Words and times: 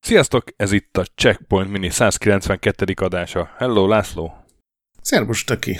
Sziasztok, 0.00 0.44
ez 0.56 0.72
itt 0.72 0.96
a 0.96 1.04
Checkpoint 1.14 1.70
Mini 1.70 1.90
192. 1.90 2.92
adása. 2.96 3.50
Hello, 3.56 3.86
László! 3.86 4.44
Szervus, 5.00 5.44
Töki! 5.44 5.78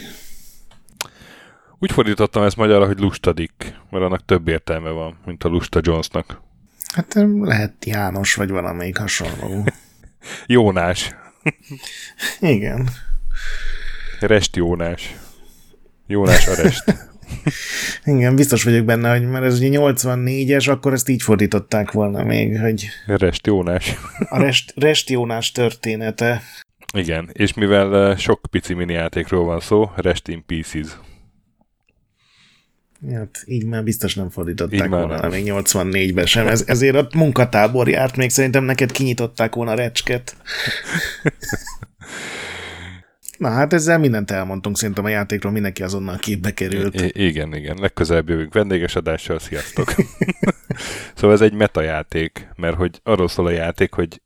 Úgy 1.78 1.92
fordítottam 1.92 2.42
ezt 2.42 2.56
magyarra, 2.56 2.86
hogy 2.86 2.98
lustadik, 2.98 3.52
mert 3.90 4.04
annak 4.04 4.24
több 4.24 4.48
értelme 4.48 4.90
van, 4.90 5.18
mint 5.24 5.44
a 5.44 5.48
lusta 5.48 5.80
Jonesnak. 5.82 6.40
Hát 6.94 7.14
lehet 7.40 7.84
János, 7.84 8.34
vagy 8.34 8.50
valamelyik 8.50 8.98
hasonló. 8.98 9.64
Jónás. 10.46 11.14
Igen. 12.40 12.88
Rest 14.20 14.56
Jónás. 14.56 15.16
Jónás 16.06 16.46
a 16.46 16.54
rest. 16.54 16.84
Igen, 18.04 18.36
biztos 18.36 18.62
vagyok 18.64 18.84
benne, 18.84 19.10
hogy 19.10 19.28
mert 19.28 19.44
ez 19.44 19.58
ugye 19.58 19.78
84-es, 19.80 20.70
akkor 20.70 20.92
ezt 20.92 21.08
így 21.08 21.22
fordították 21.22 21.92
volna 21.92 22.24
még, 22.24 22.58
hogy... 22.58 22.88
Rest 23.06 23.46
Jónás. 23.46 23.94
A 24.18 24.38
Rest, 24.38 24.72
Rest 24.76 25.10
Jónás 25.10 25.52
története. 25.52 26.42
Igen, 26.94 27.30
és 27.32 27.54
mivel 27.54 28.16
sok 28.16 28.40
pici 28.50 28.74
mini 28.74 28.92
játékról 28.92 29.44
van 29.44 29.60
szó, 29.60 29.90
Rest 29.96 30.28
in 30.28 30.44
Pieces. 30.46 30.86
Hát 33.12 33.42
így 33.44 33.64
már 33.64 33.84
biztos 33.84 34.14
nem 34.14 34.30
fordították 34.30 34.84
így 34.84 34.88
volna, 34.88 35.20
nem. 35.20 35.30
még 35.30 35.44
84-ben 35.46 36.26
sem. 36.26 36.46
Ez, 36.46 36.64
ezért 36.66 36.96
a 36.96 37.08
munkatábor 37.14 37.88
járt, 37.88 38.16
még 38.16 38.30
szerintem 38.30 38.64
neked 38.64 38.92
kinyitották 38.92 39.54
volna 39.54 39.70
a 39.70 39.74
recsket. 39.74 40.36
Na 43.40 43.48
hát 43.48 43.72
ezzel 43.72 43.98
mindent 43.98 44.30
elmondtunk, 44.30 44.78
szerintem 44.78 45.04
a 45.04 45.08
játékról 45.08 45.52
mindenki 45.52 45.82
azonnal 45.82 46.16
képbe 46.16 46.54
került. 46.54 47.00
I- 47.00 47.26
igen, 47.26 47.54
igen. 47.54 47.76
Legközelebb 47.80 48.28
jövünk 48.28 48.52
vendéges 48.54 48.96
adással, 48.96 49.38
sziasztok! 49.38 49.94
szóval 51.14 51.36
ez 51.36 51.40
egy 51.40 51.52
metajáték, 51.52 52.48
mert 52.56 52.76
hogy 52.76 53.00
arról 53.02 53.28
szól 53.28 53.46
a 53.46 53.50
játék, 53.50 53.94
hogy 53.94 54.22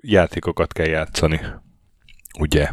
játékokat 0.00 0.72
kell 0.72 0.86
játszani. 0.86 1.40
Ugye? 2.38 2.68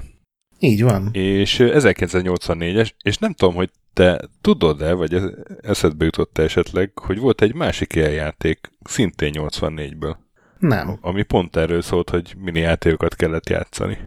Így 0.59 0.83
van. 0.83 1.09
És 1.11 1.58
1984-es, 1.59 2.89
és 3.03 3.17
nem 3.17 3.33
tudom, 3.33 3.55
hogy 3.55 3.69
te 3.94 4.30
tudod-e, 4.41 4.94
vagy 4.94 5.22
eszedbe 5.61 6.05
jutott 6.05 6.38
esetleg, 6.38 6.91
hogy 7.00 7.19
volt 7.19 7.41
egy 7.41 7.53
másik 7.53 7.95
ilyen 7.95 8.11
játék, 8.11 8.72
szintén 8.83 9.33
84-ből. 9.35 10.16
Nem. 10.59 10.97
Ami 11.02 11.23
pont 11.23 11.55
erről 11.55 11.81
szólt, 11.81 12.09
hogy 12.09 12.35
mini 12.38 12.59
játékokat 12.59 13.16
kellett 13.16 13.50
játszani. 13.50 13.97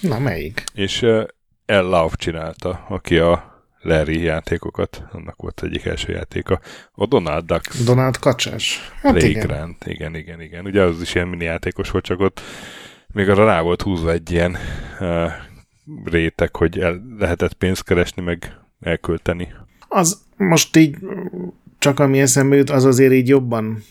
Na, 0.00 0.18
melyik? 0.18 0.64
És 0.74 1.02
uh, 1.02 1.22
El 1.66 1.82
Love 1.82 2.14
csinálta, 2.16 2.86
aki 2.88 3.16
a 3.16 3.54
Larry 3.80 4.22
játékokat, 4.22 5.02
annak 5.12 5.36
volt 5.36 5.62
egyik 5.62 5.84
első 5.84 6.12
játéka. 6.12 6.60
A 6.92 7.06
Donald 7.06 7.44
Ducks. 7.44 7.84
Donald 7.84 8.18
Kacsás. 8.18 8.92
Hát 9.00 9.14
Playground. 9.14 9.74
Igen. 9.84 9.94
igen, 9.94 10.14
igen, 10.14 10.40
igen. 10.40 10.64
Ugye 10.64 10.82
az 10.82 11.00
is 11.00 11.14
ilyen 11.14 11.28
mini 11.28 11.44
játékos 11.44 11.90
volt, 11.90 12.04
csak 12.04 12.20
ott 12.20 12.40
még 13.06 13.28
arra 13.28 13.44
rá 13.44 13.60
volt 13.60 13.82
húzva 13.82 14.12
egy 14.12 14.30
ilyen 14.30 14.56
uh, 15.00 15.30
réteg, 16.04 16.56
hogy 16.56 16.78
el 16.78 17.02
lehetett 17.18 17.52
pénzt 17.52 17.84
keresni, 17.84 18.22
meg 18.22 18.58
elkölteni. 18.80 19.48
Az 19.88 20.22
most 20.36 20.76
így 20.76 20.96
csak 21.78 22.00
ami 22.00 22.20
eszembe 22.20 22.56
jut, 22.56 22.70
az 22.70 22.84
azért 22.84 23.12
így 23.12 23.28
jobban 23.28 23.82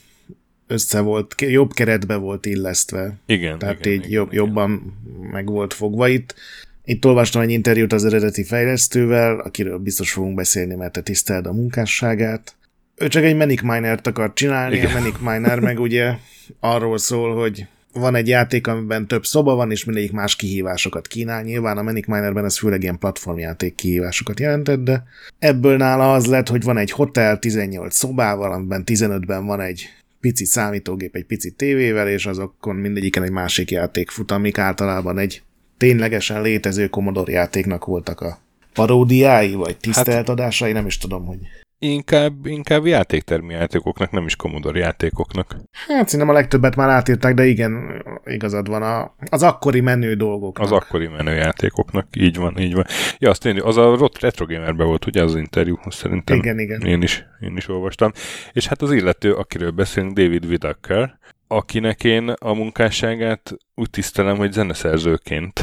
össze 0.68 1.00
volt, 1.00 1.36
jobb 1.42 1.74
keretbe 1.74 2.16
volt 2.16 2.46
illesztve. 2.46 3.14
Igen. 3.26 3.60
Tehát 3.60 3.86
igen, 3.86 3.94
így 3.94 4.00
igen, 4.00 4.12
jobb, 4.12 4.32
igen. 4.32 4.46
jobban 4.46 4.98
meg 5.32 5.46
volt 5.46 5.74
fogva 5.74 6.08
itt. 6.08 6.36
Itt 6.84 7.06
olvastam 7.06 7.42
egy 7.42 7.50
interjút 7.50 7.94
az 7.94 8.06
eredeti 8.06 8.44
fejlesztővel, 8.44 9.40
akiről 9.40 9.78
biztos 9.78 10.12
fogunk 10.12 10.36
beszélni, 10.36 10.76
mert 10.76 10.92
te 10.92 11.02
tiszteld 11.02 11.46
a 11.46 11.54
munkásságát. 11.54 12.56
Ő 12.96 13.08
csak 13.08 13.24
egy 13.24 13.36
Manic 13.36 13.62
Miner-t 13.62 14.08
akart 14.08 14.36
csinálni, 14.36 14.76
igen. 14.76 14.92
a 14.92 15.00
Manic 15.00 15.20
Miner 15.20 15.60
meg 15.60 15.80
ugye 15.80 16.14
arról 16.60 16.98
szól, 16.98 17.36
hogy 17.36 17.68
van 18.00 18.16
egy 18.16 18.28
játék, 18.28 18.68
amiben 18.68 19.08
több 19.08 19.26
szoba 19.26 19.56
van, 19.56 19.72
és 19.72 19.84
mindegyik 19.84 20.12
más 20.12 20.36
kihívásokat 20.36 21.08
kínál. 21.08 21.44
Nyilván 21.44 21.78
a 21.78 21.82
Manic 21.82 22.08
Minerben 22.08 22.46
ez 22.46 22.58
főleg 22.58 22.82
ilyen 22.82 23.00
platformjáték 23.00 23.76
kihívásokat 23.76 24.40
jelentett, 24.40 24.84
de 24.84 25.04
ebből 25.40 25.78
nála 25.78 26.14
az 26.14 26.26
lett, 26.26 26.48
hogy 26.48 26.64
van 26.64 26.78
egy 26.78 26.92
hotel 26.92 27.40
18 27.40 27.96
szobával, 27.96 28.52
amiben 28.52 28.84
15-ben 28.86 29.46
van 29.46 29.62
egy 29.62 29.90
pici 30.26 30.46
számítógép, 30.46 31.16
egy 31.16 31.26
pici 31.26 31.52
tévével, 31.52 32.08
és 32.08 32.26
azokon 32.26 32.76
mindegyiken 32.76 33.24
egy 33.24 33.32
másik 33.32 33.72
játék 33.72 34.10
fut, 34.10 34.32
amik 34.32 34.58
általában 34.58 35.18
egy 35.18 35.44
ténylegesen 35.78 36.42
létező 36.42 36.88
Commodore 36.88 37.32
játéknak 37.32 37.86
voltak 37.86 38.22
a 38.22 38.40
paródiái, 38.74 39.54
vagy 39.54 39.78
tisztelt 39.78 40.30
adásai, 40.30 40.72
nem 40.72 40.86
is 40.86 40.98
tudom, 40.98 41.26
hogy 41.26 41.38
inkább, 41.80 42.46
inkább 42.46 42.86
játéktermi 42.86 43.54
játékoknak, 43.54 44.12
nem 44.12 44.26
is 44.26 44.36
Commodore 44.36 44.80
játékoknak. 44.80 45.56
Hát 45.88 46.06
szerintem 46.06 46.36
a 46.36 46.38
legtöbbet 46.38 46.76
már 46.76 46.90
átírták, 46.90 47.34
de 47.34 47.46
igen, 47.46 48.04
igazad 48.26 48.68
van, 48.68 48.82
a, 48.82 49.16
az 49.30 49.44
akkori 49.44 49.82
menő 49.82 50.14
dolgok. 50.14 50.60
Az 50.60 50.72
akkori 50.72 51.08
menő 51.08 51.34
játékoknak, 51.36 52.08
így 52.18 52.38
van, 52.38 52.60
így 52.60 52.74
van. 52.74 52.86
Ja, 53.18 53.30
azt 53.30 53.46
én, 53.46 53.62
az 53.62 53.78
a 53.78 54.10
Retro 54.20 54.46
Gamerben 54.46 54.88
volt 54.88 55.06
ugye 55.06 55.24
az 55.24 55.36
interjú, 55.36 55.80
azt 55.84 55.98
szerintem 55.98 56.38
igen, 56.38 56.60
igen. 56.60 56.82
Én, 56.82 57.02
is, 57.02 57.26
én 57.40 57.56
is 57.58 57.70
olvastam. 57.70 58.12
És 58.52 58.68
hát 58.68 58.82
az 58.82 58.92
illető, 58.92 59.34
akiről 59.34 59.72
beszélünk, 59.72 60.14
David 60.14 60.46
Whittaker, 60.46 61.18
akinek 61.56 62.04
én 62.04 62.30
a 62.30 62.54
munkásságát 62.54 63.56
úgy 63.76 63.90
tisztelem, 63.90 64.38
hogy 64.38 64.52
zeneszerzőként. 64.52 65.62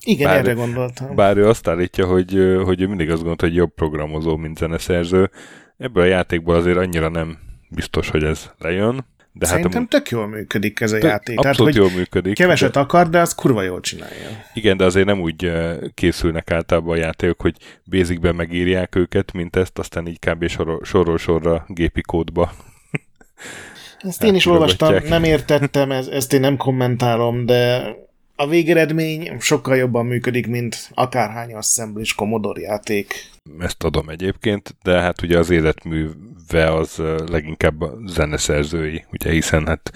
Igen, 0.00 0.28
bár, 0.28 0.38
erre 0.38 0.52
gondoltam. 0.52 1.14
Bár 1.14 1.36
ő 1.36 1.48
azt 1.48 1.68
állítja, 1.68 2.06
hogy, 2.06 2.58
hogy 2.64 2.80
ő 2.80 2.86
mindig 2.86 3.08
azt 3.08 3.18
gondolta, 3.18 3.46
hogy 3.46 3.54
jobb 3.54 3.74
programozó, 3.74 4.36
mint 4.36 4.58
zeneszerző. 4.58 5.30
Ebből 5.76 6.02
a 6.02 6.06
játékból 6.06 6.54
azért 6.54 6.76
annyira 6.76 7.08
nem 7.08 7.38
biztos, 7.68 8.08
hogy 8.08 8.24
ez 8.24 8.50
lejön. 8.58 9.06
De 9.32 9.46
Szerintem 9.46 9.72
hát 9.72 9.94
a, 9.94 9.96
tök 9.96 10.08
jól 10.08 10.26
működik 10.26 10.80
ez 10.80 10.92
a 10.92 10.98
tök, 10.98 11.10
játék. 11.10 11.38
Abszolút 11.38 11.72
Tehát, 11.72 11.88
jól 11.88 11.98
működik. 11.98 12.34
Keveset 12.34 12.72
de, 12.72 12.80
akar, 12.80 13.08
de 13.08 13.20
az 13.20 13.34
kurva 13.34 13.62
jól 13.62 13.80
csinálja. 13.80 14.28
Igen, 14.54 14.76
de 14.76 14.84
azért 14.84 15.06
nem 15.06 15.20
úgy 15.20 15.52
készülnek 15.94 16.50
általában 16.50 16.92
a 16.92 17.00
játékok, 17.00 17.40
hogy 17.40 17.56
basicben 17.84 18.34
megírják 18.34 18.94
őket, 18.94 19.32
mint 19.32 19.56
ezt, 19.56 19.78
aztán 19.78 20.06
így 20.06 20.18
kb. 20.18 20.48
sorról 20.82 21.18
sorra 21.18 21.64
gépi 21.68 22.00
kódba 22.00 22.52
ezt 24.02 24.22
én 24.22 24.34
is 24.34 24.46
olvastam, 24.46 24.94
nem 25.08 25.24
értettem, 25.24 25.90
ez, 25.90 26.06
ezt 26.06 26.32
én 26.32 26.40
nem 26.40 26.56
kommentálom, 26.56 27.46
de 27.46 27.94
a 28.36 28.46
végeredmény 28.46 29.36
sokkal 29.40 29.76
jobban 29.76 30.06
működik, 30.06 30.46
mint 30.46 30.90
akárhány 30.94 31.54
assembly 31.54 32.02
Commodore 32.16 32.60
játék. 32.60 33.30
Ezt 33.58 33.84
adom 33.84 34.08
egyébként, 34.08 34.76
de 34.82 35.00
hát 35.00 35.22
ugye 35.22 35.38
az 35.38 35.50
életműve 35.50 36.72
az 36.72 37.02
leginkább 37.26 37.80
a 37.80 37.98
zeneszerzői, 38.06 39.04
ugye 39.12 39.30
hiszen 39.30 39.66
hát 39.66 39.92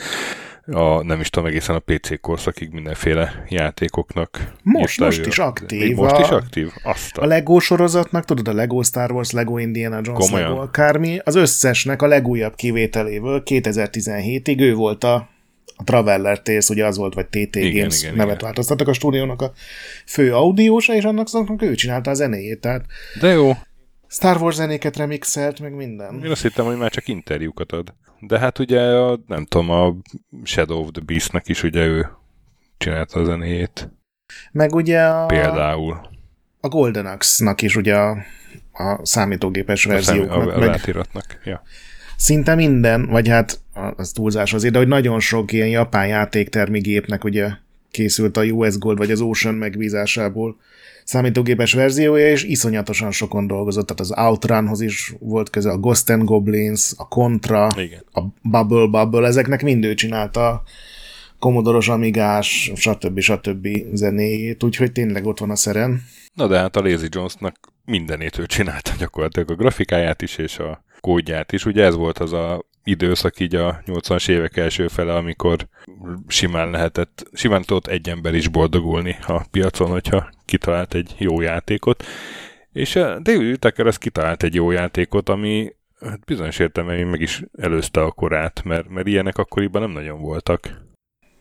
a, 0.67 1.03
nem 1.03 1.21
is 1.21 1.31
tudom, 1.31 1.49
egészen 1.49 1.75
a 1.75 1.79
PC 1.79 2.21
korszakig 2.21 2.71
mindenféle 2.71 3.45
játékoknak. 3.49 4.53
Most, 4.63 5.01
most 5.01 5.27
is 5.27 5.39
aktív. 5.39 5.97
Most 5.97 6.19
is 6.19 6.29
aktív? 6.29 6.73
Azt 6.83 7.17
a... 7.17 7.27
Lego 7.27 7.59
sorozatnak, 7.59 8.25
tudod, 8.25 8.49
a 8.49 8.53
Lego 8.53 8.83
Star 8.83 9.13
Wars, 9.13 9.31
Lego 9.31 9.59
Indiana 9.59 10.01
Jones, 10.03 10.25
Komolyan? 10.25 10.49
Lego 10.49 10.63
akármi, 10.63 11.19
az 11.25 11.35
összesnek 11.35 12.03
a 12.03 12.07
legújabb 12.07 12.55
kivételével 12.55 13.43
2017-ig 13.45 14.61
ő 14.61 14.75
volt 14.75 15.05
a 15.05 15.29
a 15.79 15.85
Traveller 15.85 16.43
Tales, 16.43 16.69
ugye 16.69 16.87
az 16.87 16.97
volt, 16.97 17.15
vagy 17.15 17.27
TT 17.27 17.57
igen, 17.57 17.73
Games 17.73 18.03
igen, 18.03 18.15
nevet 18.15 18.35
igen. 18.35 18.45
változtattak 18.45 18.89
a 18.89 18.93
stúdiónak 18.93 19.43
a 19.43 19.53
fő 20.07 20.35
audiósa, 20.35 20.95
és 20.95 21.05
annak 21.05 21.29
szóval 21.29 21.57
ő 21.61 21.75
csinálta 21.75 22.11
a 22.11 22.15
zenéjét. 22.15 22.61
Tehát 22.61 22.85
De 23.21 23.29
jó. 23.29 23.53
Star 24.09 24.37
Wars 24.37 24.55
zenéket 24.55 24.97
remixelt, 24.97 25.61
meg 25.61 25.75
minden. 25.75 26.21
Én 26.25 26.31
azt 26.31 26.43
hittem, 26.43 26.65
hogy 26.65 26.77
már 26.77 26.91
csak 26.91 27.09
interjúkat 27.09 27.73
ad. 27.73 27.95
De 28.21 28.39
hát 28.39 28.59
ugye, 28.59 28.81
a, 28.81 29.19
nem 29.27 29.45
tudom, 29.45 29.71
a 29.71 29.97
Shadow 30.45 30.79
of 30.79 30.89
the 30.93 31.03
Beast-nek 31.07 31.49
is 31.49 31.63
ugye 31.63 31.85
ő 31.85 32.09
csinálta 32.79 33.21
a 33.21 33.25
zenéjét. 33.25 33.91
Meg 34.53 34.75
ugye 34.75 35.03
a... 35.03 35.27
Például. 35.27 36.01
A 36.61 36.69
Golden 36.69 37.07
Axe-nak 37.07 37.63
is 37.63 37.77
ugye 37.77 37.95
a, 37.95 38.11
a 38.73 38.99
számítógépes 39.03 39.87
a 39.87 39.89
verzióknak. 39.89 40.51
Szám, 40.51 40.97
a, 40.97 41.01
a 41.01 41.05
meg... 41.13 41.41
ja. 41.45 41.63
Szinte 42.17 42.55
minden, 42.55 43.07
vagy 43.07 43.29
hát 43.29 43.61
az 43.97 44.11
túlzás 44.11 44.55
azért, 44.55 44.73
de 44.73 44.79
hogy 44.79 44.89
nagyon 44.89 45.21
sok 45.21 45.53
ilyen 45.53 45.69
japán 45.69 46.07
játéktermi 46.07 46.81
gépnek 46.81 47.25
ugye 47.25 47.51
készült 47.91 48.37
a 48.37 48.43
US 48.43 48.79
Gold 48.79 48.99
vagy 48.99 49.11
az 49.11 49.21
Ocean 49.21 49.55
megbízásából 49.55 50.57
számítógépes 51.07 51.73
verziója, 51.73 52.29
és 52.29 52.45
iszonyatosan 52.45 53.11
sokon 53.11 53.47
dolgozott, 53.47 53.87
tehát 53.87 54.01
az 54.01 54.13
Outrunhoz 54.27 54.81
is 54.81 55.15
volt 55.21 55.51
köze, 55.51 55.71
a 55.71 55.79
Ghost 55.79 56.11
and 56.11 56.25
Goblins, 56.25 56.93
a 56.97 57.09
Contra, 57.09 57.69
Igen. 57.77 58.05
a 58.13 58.21
Bubble 58.43 58.87
Bubble, 58.87 59.27
ezeknek 59.27 59.63
mind 59.63 59.85
ő 59.85 59.95
csinálta 59.95 60.49
a 60.49 60.63
Commodore-os 61.39 61.89
Amigás, 61.89 62.73
stb. 62.75 63.21
stb. 63.21 63.69
zenéjét, 63.93 64.63
úgyhogy 64.63 64.93
tényleg 64.93 65.27
ott 65.27 65.39
van 65.39 65.51
a 65.51 65.57
szeren. 65.57 66.03
Na 66.35 66.47
de 66.47 66.59
hát 66.59 66.77
a 66.77 66.81
Lazy 66.83 67.07
Jonesnak 67.11 67.57
mindenét 67.85 68.39
ő 68.39 68.47
csinálta 68.47 68.91
gyakorlatilag 68.99 69.51
a 69.51 69.55
grafikáját 69.55 70.23
is, 70.23 70.39
és 70.39 70.59
a 70.59 70.85
kódját 71.01 71.53
is. 71.53 71.65
Ugye 71.65 71.85
ez 71.85 71.95
volt 71.95 72.19
az 72.19 72.33
a 72.33 72.65
időszak 72.87 73.41
így 73.41 73.55
a 73.55 73.83
80-as 73.87 74.29
évek 74.29 74.57
első 74.57 74.89
fele, 74.89 75.15
amikor 75.15 75.69
simán 76.29 76.71
lehetett, 76.71 77.29
simán 77.33 77.63
tudott 77.63 77.87
egy 77.87 78.09
ember 78.09 78.35
is 78.35 78.49
boldogulni 78.49 79.17
a 79.27 79.47
piacon, 79.51 79.91
hogyha 79.91 80.31
kitalált 80.45 80.95
egy 80.95 81.15
jó 81.19 81.41
játékot. 81.41 82.05
És 82.73 82.93
David 82.93 83.47
Whittaker 83.47 83.87
az 83.87 83.97
kitalált 83.97 84.43
egy 84.43 84.55
jó 84.55 84.71
játékot, 84.71 85.29
ami 85.29 85.73
hát 86.01 86.25
bizonyos 86.25 86.59
értelemben 86.59 87.07
meg 87.07 87.21
is 87.21 87.43
előzte 87.59 88.01
a 88.01 88.11
korát, 88.11 88.63
mert, 88.65 88.89
mert 88.89 89.07
ilyenek 89.07 89.39
akkoriban 89.39 89.83
nem 89.83 89.91
nagyon 89.91 90.21
voltak. 90.21 90.85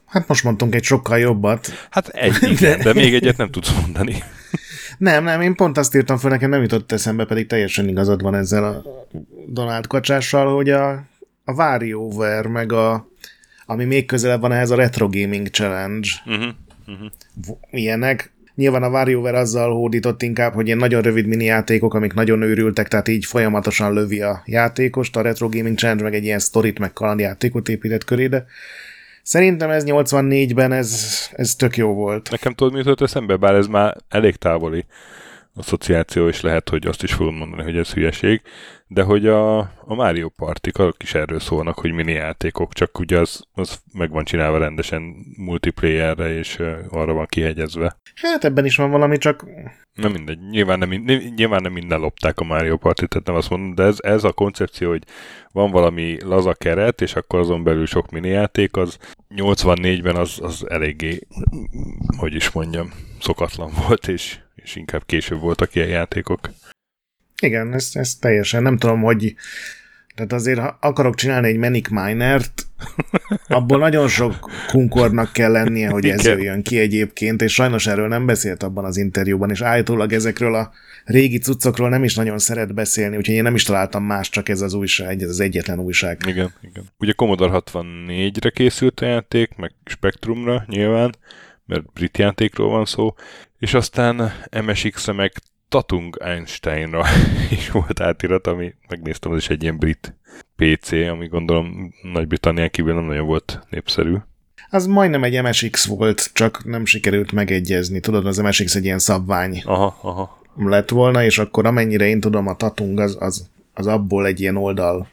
Hát 0.06 0.28
most 0.28 0.44
mondtunk 0.44 0.76
egy 0.76 0.84
sokkal 0.84 1.18
jobbat. 1.18 1.88
Hát 1.90 2.08
egy, 2.08 2.38
igen, 2.52 2.80
de 2.80 2.94
még 2.94 3.14
egyet 3.14 3.38
nem 3.38 3.52
tudsz 3.52 3.80
mondani. 3.82 4.16
Nem, 4.98 5.24
nem, 5.24 5.42
én 5.42 5.56
pont 5.56 5.78
azt 5.78 5.96
írtam 5.96 6.18
fel, 6.18 6.30
nekem 6.30 6.50
nem 6.50 6.62
jutott 6.62 6.92
eszembe, 6.92 7.26
pedig 7.26 7.48
teljesen 7.48 7.88
igazad 7.88 8.22
van 8.22 8.36
ezzel 8.36 8.64
a 8.64 8.84
Donald 9.48 9.88
kacsással, 9.88 10.56
hogy 10.56 10.70
a, 10.70 11.04
a 11.46 11.54
WarioWare, 11.54 12.48
meg 12.50 12.72
a, 12.72 13.08
ami 13.66 13.86
még 13.86 14.06
közelebb 14.06 14.42
van 14.42 14.52
ehhez 14.52 14.72
a 14.72 14.76
Retro 14.76 15.10
Gaming 15.10 15.48
Challenge, 15.48 16.08
uh-huh, 16.26 16.54
uh-huh. 16.88 17.58
ilyenek, 17.70 18.34
Nyilván 18.56 18.84
a 18.84 18.90
WarioWare 18.90 19.38
azzal 19.38 19.74
hódított 19.74 20.22
inkább, 20.22 20.54
hogy 20.54 20.66
ilyen 20.66 20.78
nagyon 20.78 21.02
rövid 21.02 21.26
mini 21.26 21.44
játékok, 21.44 21.94
amik 21.94 22.14
nagyon 22.14 22.42
őrültek, 22.42 22.88
tehát 22.88 23.08
így 23.08 23.26
folyamatosan 23.26 23.94
lövi 23.94 24.22
a 24.22 24.42
játékost. 24.46 25.16
A 25.16 25.22
Retro 25.22 25.50
Gaming 25.50 25.78
Challenge 25.78 26.04
meg 26.04 26.14
egy 26.14 26.24
ilyen 26.24 26.40
sztorit, 26.40 26.80
meg 26.80 26.94
kalandjátékot 26.94 27.70
épített 27.70 28.04
köré, 28.04 28.28
de 28.28 28.46
Szerintem 29.24 29.70
ez 29.70 29.84
84-ben 29.86 30.72
ez, 30.72 31.10
ez 31.32 31.56
tök 31.56 31.78
jó 31.78 31.94
volt. 31.94 32.30
Nekem 32.32 32.54
tudod, 32.54 32.74
mi 32.74 32.80
jutott 32.80 33.02
eszembe, 33.02 33.36
bár 33.36 33.56
ez 33.56 33.68
már 33.68 33.98
elég 34.10 34.36
távoli 34.36 34.86
asszociáció, 35.56 36.28
és 36.28 36.42
lehet, 36.42 36.70
hogy 36.70 36.88
azt 36.88 37.04
is 37.04 37.14
fogom 37.14 37.36
mondani, 37.36 37.64
hogy 37.64 37.78
ez 37.78 37.94
hülyeség, 37.94 38.42
de 38.88 39.04
hogy 39.04 39.28
a, 39.28 39.58
a 39.60 39.94
Mario 39.96 40.30
Partik 40.30 40.80
azok 40.80 41.04
is 41.04 41.14
erről 41.14 41.40
szólnak, 41.40 41.80
hogy 41.80 41.92
mini 41.92 42.12
játékok, 42.12 42.74
csak 42.74 43.00
ugye 43.00 43.20
az, 43.20 43.44
az 43.54 43.80
meg 43.94 44.10
van 44.10 44.24
csinálva 44.24 44.58
rendesen 44.58 45.16
multiplayerre, 45.38 46.38
és 46.38 46.62
arra 46.90 47.14
van 47.14 47.26
kihegyezve. 47.26 47.98
Hát 48.16 48.44
ebben 48.44 48.66
is 48.66 48.76
van 48.76 48.90
valami, 48.90 49.18
csak... 49.18 49.46
Nem 49.94 50.12
mindegy, 50.12 50.40
nyilván 50.50 50.80
nem, 50.80 50.90
nyilván 51.36 51.62
nem 51.62 51.72
minden 51.72 52.00
lopták 52.00 52.40
a 52.40 52.44
Mario 52.44 52.78
Partit, 52.78 53.10
tehát 53.10 53.28
nem 53.28 53.36
azt 53.36 53.50
mondom, 53.50 53.76
de 53.76 53.84
ez, 53.84 53.98
ez 54.00 54.24
a 54.24 54.32
koncepció, 54.32 54.90
hogy 54.90 55.04
van 55.52 55.72
valami 55.72 56.18
laza 56.24 56.54
keret, 56.54 57.02
és 57.02 57.16
akkor 57.16 57.40
azon 57.40 57.64
belül 57.64 57.86
sok 57.86 58.12
mini 58.12 58.28
játék, 58.28 58.78
az 58.78 58.98
84-ben 59.36 60.16
az, 60.16 60.40
az 60.42 60.70
eléggé, 60.70 61.20
hogy 62.18 62.36
is 62.36 62.52
mondjam, 62.52 62.94
szokatlan 63.20 63.72
volt, 63.88 64.08
és, 64.08 64.40
és 64.66 64.76
inkább 64.76 65.06
később 65.06 65.40
voltak 65.40 65.76
ilyen 65.76 65.88
játékok. 65.88 66.50
Igen, 67.42 67.74
ez, 67.74 67.90
ez 67.94 68.16
teljesen, 68.16 68.64
nem 68.64 68.78
tudom, 68.78 69.02
hogy 69.02 69.36
tehát 70.16 70.34
azért, 70.34 70.60
ha 70.60 70.78
akarok 70.82 71.16
csinálni 71.16 71.48
egy 71.48 71.58
Manic 71.58 71.90
Minert, 71.90 72.68
abból 73.48 73.78
nagyon 73.78 74.08
sok 74.08 74.52
kunkornak 74.68 75.34
kell 75.34 75.52
lennie, 75.52 75.90
hogy 75.90 76.10
ez 76.10 76.26
jöjjön 76.26 76.62
ki 76.62 76.80
egyébként, 76.80 77.42
és 77.42 77.54
sajnos 77.54 77.88
erről 77.88 78.08
nem 78.08 78.26
beszélt 78.26 78.64
abban 78.64 78.86
az 78.86 78.98
interjúban, 78.98 79.50
és 79.50 79.62
állítólag 79.62 80.14
ezekről 80.14 80.56
a 80.56 80.72
régi 81.06 81.38
cuccokról 81.38 81.90
nem 81.90 82.04
is 82.04 82.16
nagyon 82.16 82.38
szeret 82.38 82.74
beszélni, 82.74 83.18
úgyhogy 83.18 83.36
én 83.36 83.44
nem 83.44 83.56
is 83.56 83.64
találtam 83.64 84.04
más, 84.04 84.30
csak 84.30 84.50
ez 84.50 84.62
az 84.62 84.74
újság, 84.74 85.22
ez 85.22 85.30
az 85.30 85.40
egyetlen 85.40 85.80
újság. 85.80 86.22
Igen, 86.28 86.54
igen. 86.62 86.84
Ugye 86.98 87.12
Commodore 87.12 87.62
64-re 87.66 88.50
készült 88.50 89.00
a 89.00 89.06
játék, 89.06 89.56
meg 89.56 89.72
Spectrumra 89.86 90.64
nyilván, 90.68 91.16
mert 91.66 91.94
brit 91.94 92.18
játékról 92.18 92.70
van 92.70 92.86
szó, 92.86 93.14
és 93.60 93.74
aztán 93.74 94.32
MSX-re 94.66 95.14
meg 95.14 95.34
Tatung 95.70 96.18
Einsteinra 96.22 97.06
is 97.58 97.70
volt 97.70 98.00
átirat, 98.00 98.48
ami 98.48 98.74
megnéztem, 98.90 99.32
az 99.32 99.38
is 99.38 99.50
egy 99.50 99.64
ilyen 99.64 99.78
brit 99.78 100.16
PC, 100.56 100.92
ami 100.92 101.28
gondolom 101.28 101.94
Nagy-Britannián 102.14 102.70
kívül 102.70 102.94
nem 102.94 103.04
nagyon 103.04 103.26
volt 103.26 103.60
népszerű. 103.70 104.16
Az 104.70 104.86
majdnem 104.86 105.24
egy 105.24 105.42
MSX 105.42 105.86
volt, 105.86 106.30
csak 106.34 106.66
nem 106.66 106.86
sikerült 106.86 107.32
megegyezni. 107.32 108.00
Tudod, 108.00 108.26
az 108.26 108.38
MSX 108.38 108.76
egy 108.76 108.84
ilyen 108.84 109.00
szabvány 109.00 109.62
aha, 109.66 109.98
aha. 110.02 110.42
lett 110.56 110.90
volna, 110.90 111.24
és 111.24 111.38
akkor 111.38 111.66
amennyire 111.66 112.08
én 112.08 112.20
tudom, 112.20 112.48
a 112.48 112.56
Tatung 112.56 113.00
az, 113.00 113.18
az, 113.20 113.50
az 113.74 113.88
abból 113.88 114.26
egy 114.26 114.40
ilyen 114.40 114.58
oldal 114.58 115.08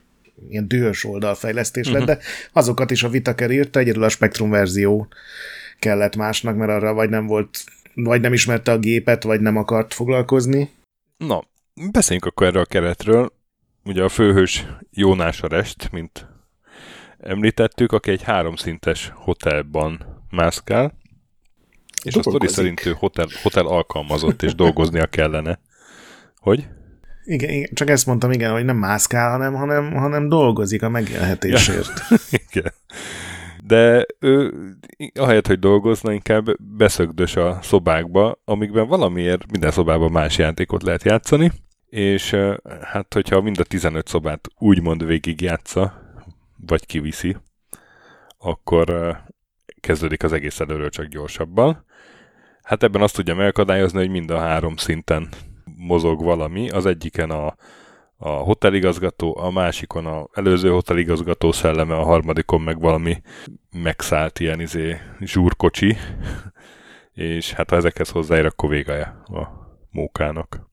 ilyen 0.49 0.69
dühös 0.69 1.05
oldalfejlesztés 1.05 1.87
uh-huh. 1.87 2.07
lett, 2.07 2.19
de 2.19 2.25
azokat 2.53 2.91
is 2.91 3.03
a 3.03 3.09
Vitaker 3.09 3.51
írta, 3.51 3.79
egyedül 3.79 4.03
a 4.03 4.09
Spectrum 4.09 4.51
verzió 4.51 5.09
kellett 5.83 6.17
másnak, 6.17 6.57
mert 6.57 6.71
arra 6.71 6.93
vagy 6.93 7.11
nem 7.11 7.27
volt 7.27 7.65
vagy 7.95 8.21
nem 8.21 8.33
ismerte 8.33 8.73
a 8.73 8.79
gépet, 8.79 9.23
vagy 9.23 9.41
nem 9.41 9.57
akart 9.57 9.95
foglalkozni. 9.95 10.71
Na, 11.17 11.45
beszéljünk 11.93 12.27
akkor 12.27 12.47
erről 12.47 12.63
a 12.63 12.67
keretről. 12.67 13.33
Ugye 13.85 14.03
a 14.03 14.09
főhős 14.09 14.67
Jónás 14.91 15.41
Arest, 15.41 15.89
mint 15.93 16.27
említettük, 17.19 17.93
aki 17.93 18.11
egy 18.11 18.23
háromszintes 18.23 19.13
hotelban 19.15 20.23
mászkál, 20.31 20.95
és 22.05 22.15
a 22.15 22.23
sztori 22.23 22.49
szerint 22.49 22.87
ő 22.87 22.95
hotel, 22.99 23.27
hotel 23.43 23.67
alkalmazott, 23.67 24.43
és 24.43 24.55
dolgoznia 24.55 25.07
kellene. 25.07 25.61
Hogy? 26.37 26.69
Igen, 27.25 27.51
igen, 27.51 27.71
csak 27.75 27.91
ezt 27.91 28.07
mondtam, 28.07 28.31
igen, 28.31 28.53
hogy 28.53 28.65
nem 28.65 28.77
mászkál, 28.77 29.31
hanem, 29.31 29.55
hanem, 29.55 29.93
hanem 29.93 30.29
dolgozik 30.29 30.83
a 30.83 30.89
megélhetésért. 30.89 32.03
Ja. 32.09 32.17
igen 32.49 32.73
de 33.67 34.07
ő 34.19 34.53
ahelyett, 35.15 35.47
hogy 35.47 35.59
dolgozna, 35.59 36.13
inkább 36.13 36.47
beszögdös 36.59 37.37
a 37.37 37.59
szobákba, 37.63 38.41
amikben 38.45 38.87
valamiért 38.87 39.51
minden 39.51 39.71
szobában 39.71 40.11
más 40.11 40.39
játékot 40.39 40.83
lehet 40.83 41.03
játszani, 41.03 41.53
és 41.87 42.37
hát 42.83 43.15
hogyha 43.15 43.41
mind 43.41 43.59
a 43.59 43.65
15 43.65 44.09
szobát 44.09 44.49
úgymond 44.59 45.05
végigjátsza, 45.05 45.95
vagy 46.67 46.87
kiviszi, 46.87 47.37
akkor 48.39 49.17
kezdődik 49.81 50.23
az 50.23 50.33
egész 50.33 50.61
előről 50.61 50.91
csak 50.91 51.07
gyorsabban. 51.07 51.85
Hát 52.63 52.83
ebben 52.83 53.03
azt 53.03 53.15
tudja 53.15 53.35
megakadályozni, 53.35 53.99
hogy 53.99 54.11
mind 54.11 54.31
a 54.31 54.39
három 54.39 54.77
szinten 54.77 55.29
mozog 55.77 56.23
valami. 56.23 56.69
Az 56.69 56.87
egyiken 56.87 57.31
a 57.31 57.55
a 58.25 58.31
hoteligazgató, 58.31 59.37
a 59.39 59.51
másikon 59.51 60.07
a 60.07 60.29
előző 60.33 60.71
hoteligazgató 60.71 61.53
szelleme, 61.53 61.95
a 61.95 62.03
harmadikon 62.03 62.61
meg 62.61 62.81
valami 62.81 63.23
megszállt 63.83 64.41
ilyen 64.41 64.61
izé 64.61 64.97
zsúrkocsi, 65.21 65.97
és 67.13 67.53
hát 67.53 67.71
ha 67.71 67.77
ezekhez 67.77 68.09
hozzáér, 68.09 68.47
akkor 68.47 68.69
vége 68.69 69.01
a 69.25 69.49
mókának. 69.91 70.71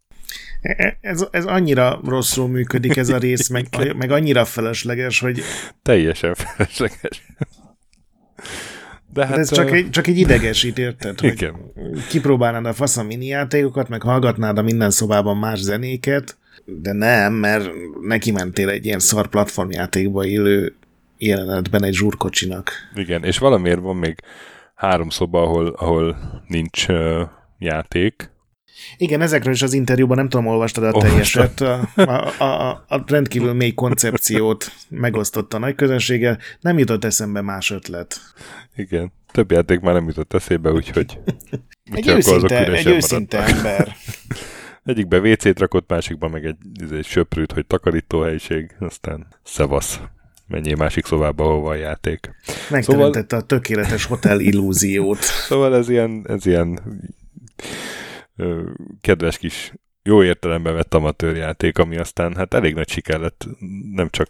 E, 0.61 0.97
ez, 1.01 1.27
ez 1.31 1.45
annyira 1.45 1.99
rosszul 2.05 2.47
működik 2.47 2.97
ez 2.97 3.09
a 3.09 3.17
rész, 3.17 3.49
meg, 3.49 3.67
meg 3.99 4.11
annyira 4.11 4.45
felesleges, 4.45 5.19
hogy... 5.19 5.41
Teljesen 5.81 6.33
felesleges. 6.33 7.25
De 9.13 9.25
hát, 9.25 9.37
ez 9.37 9.51
csak 9.51 9.71
egy, 9.71 9.89
csak 9.89 10.07
egy 10.07 10.17
idegesít, 10.17 10.77
érted? 10.77 11.19
Hogy 11.19 11.31
igen. 11.31 11.55
kipróbálnád 12.09 12.65
a 12.65 12.73
fasz 12.73 12.97
a 12.97 13.03
mini 13.03 13.25
játékokat, 13.25 13.89
meg 13.89 14.01
hallgatnád 14.01 14.57
a 14.57 14.61
minden 14.61 14.91
szobában 14.91 15.37
más 15.37 15.59
zenéket, 15.59 16.37
de 16.81 16.93
nem, 16.93 17.33
mert 17.33 17.69
neki 18.01 18.31
mentél 18.31 18.69
egy 18.69 18.85
ilyen 18.85 18.99
szar 18.99 19.27
platformjátékba 19.27 20.25
élő 20.25 20.75
jelenetben 21.17 21.83
egy 21.83 21.93
zsúrkocsinak. 21.93 22.71
Igen, 22.95 23.23
és 23.23 23.37
valamiért 23.37 23.79
van 23.79 23.95
még 23.95 24.15
három 24.75 25.09
szoba, 25.09 25.41
ahol, 25.41 25.67
ahol 25.67 26.17
nincs 26.47 26.87
uh, 26.87 27.21
játék. 27.57 28.31
Igen, 28.97 29.21
ezekről 29.21 29.53
is 29.53 29.61
az 29.61 29.73
interjúban 29.73 30.17
nem 30.17 30.29
tudom, 30.29 30.47
olvastad 30.47 30.83
a 30.83 30.99
teljeset. 30.99 31.61
A, 31.61 31.89
a, 31.95 32.43
a, 32.43 32.85
a 32.87 33.03
rendkívül 33.05 33.53
mély 33.53 33.73
koncepciót 33.73 34.71
megosztotta 34.89 35.57
a 35.57 35.59
nagy 35.59 35.75
közönséggel. 35.75 36.37
Nem 36.59 36.77
jutott 36.77 37.05
eszembe 37.05 37.41
más 37.41 37.71
ötlet. 37.71 38.17
Igen, 38.75 39.11
több 39.31 39.51
játék 39.51 39.79
már 39.79 39.93
nem 39.93 40.07
jutott 40.07 40.33
eszébe, 40.33 40.71
úgyhogy... 40.71 41.19
egy 41.91 42.07
őszinte, 42.07 42.73
egy 42.73 42.87
őszinte 42.87 43.43
ember. 43.43 43.95
Egyikbe 44.89 45.19
WC-t 45.19 45.59
rakott, 45.59 45.89
másikba 45.89 46.27
meg 46.27 46.45
egy, 46.45 46.57
egy 46.91 47.05
söprűt, 47.05 47.51
hogy 47.51 47.65
takarítóhelyiség, 47.65 48.75
aztán 48.79 49.27
szevasz. 49.43 49.99
Menjél 50.47 50.75
másik 50.75 51.05
szobába, 51.05 51.43
ahol 51.43 51.61
van 51.61 51.77
játék. 51.77 52.35
Megteremtette 52.69 53.25
szóval... 53.29 53.39
a 53.39 53.45
tökéletes 53.45 54.05
hotel 54.05 54.39
illúziót. 54.39 55.21
szóval 55.49 55.75
ez 55.75 55.89
ilyen, 55.89 56.25
ez 56.27 56.45
ilyen 56.45 56.79
ö, 58.35 58.61
kedves 59.01 59.37
kis 59.37 59.73
jó 60.03 60.23
értelemben 60.23 60.73
vett 60.73 60.93
amatőrjáték, 60.93 61.77
ami 61.77 61.97
aztán 61.97 62.35
hát 62.35 62.53
elég 62.53 62.73
nagy 62.73 62.89
siker 62.89 63.19
lett, 63.19 63.47
nem 63.93 64.09
csak 64.09 64.29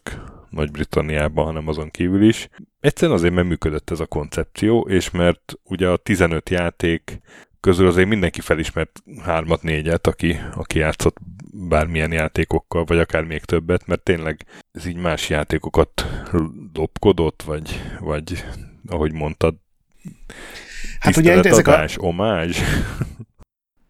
Nagy-Britanniában, 0.49 1.45
hanem 1.45 1.67
azon 1.67 1.89
kívül 1.89 2.23
is. 2.23 2.49
Egyszerűen 2.79 3.17
azért, 3.17 3.33
mert 3.33 3.47
működött 3.47 3.89
ez 3.89 3.99
a 3.99 4.05
koncepció, 4.05 4.87
és 4.89 5.11
mert 5.11 5.53
ugye 5.63 5.87
a 5.87 5.97
15 5.97 6.49
játék 6.49 7.19
közül 7.59 7.87
azért 7.87 8.07
mindenki 8.07 8.41
felismert 8.41 9.03
hármat, 9.21 9.63
négyet, 9.63 10.07
aki, 10.07 10.39
aki 10.55 10.79
játszott 10.79 11.17
bármilyen 11.53 12.11
játékokkal, 12.11 12.83
vagy 12.83 12.99
akár 12.99 13.23
még 13.23 13.41
többet, 13.41 13.87
mert 13.87 14.01
tényleg 14.01 14.45
ez 14.71 14.85
így 14.85 14.95
más 14.95 15.29
játékokat 15.29 16.05
lopkodott, 16.73 17.41
vagy, 17.41 17.81
vagy 17.99 18.43
ahogy 18.87 19.13
mondtad, 19.13 19.55
hát 20.99 21.17
ugye 21.17 21.41
ezek 21.41 21.67
a... 21.67 21.87
omázs. 21.97 22.57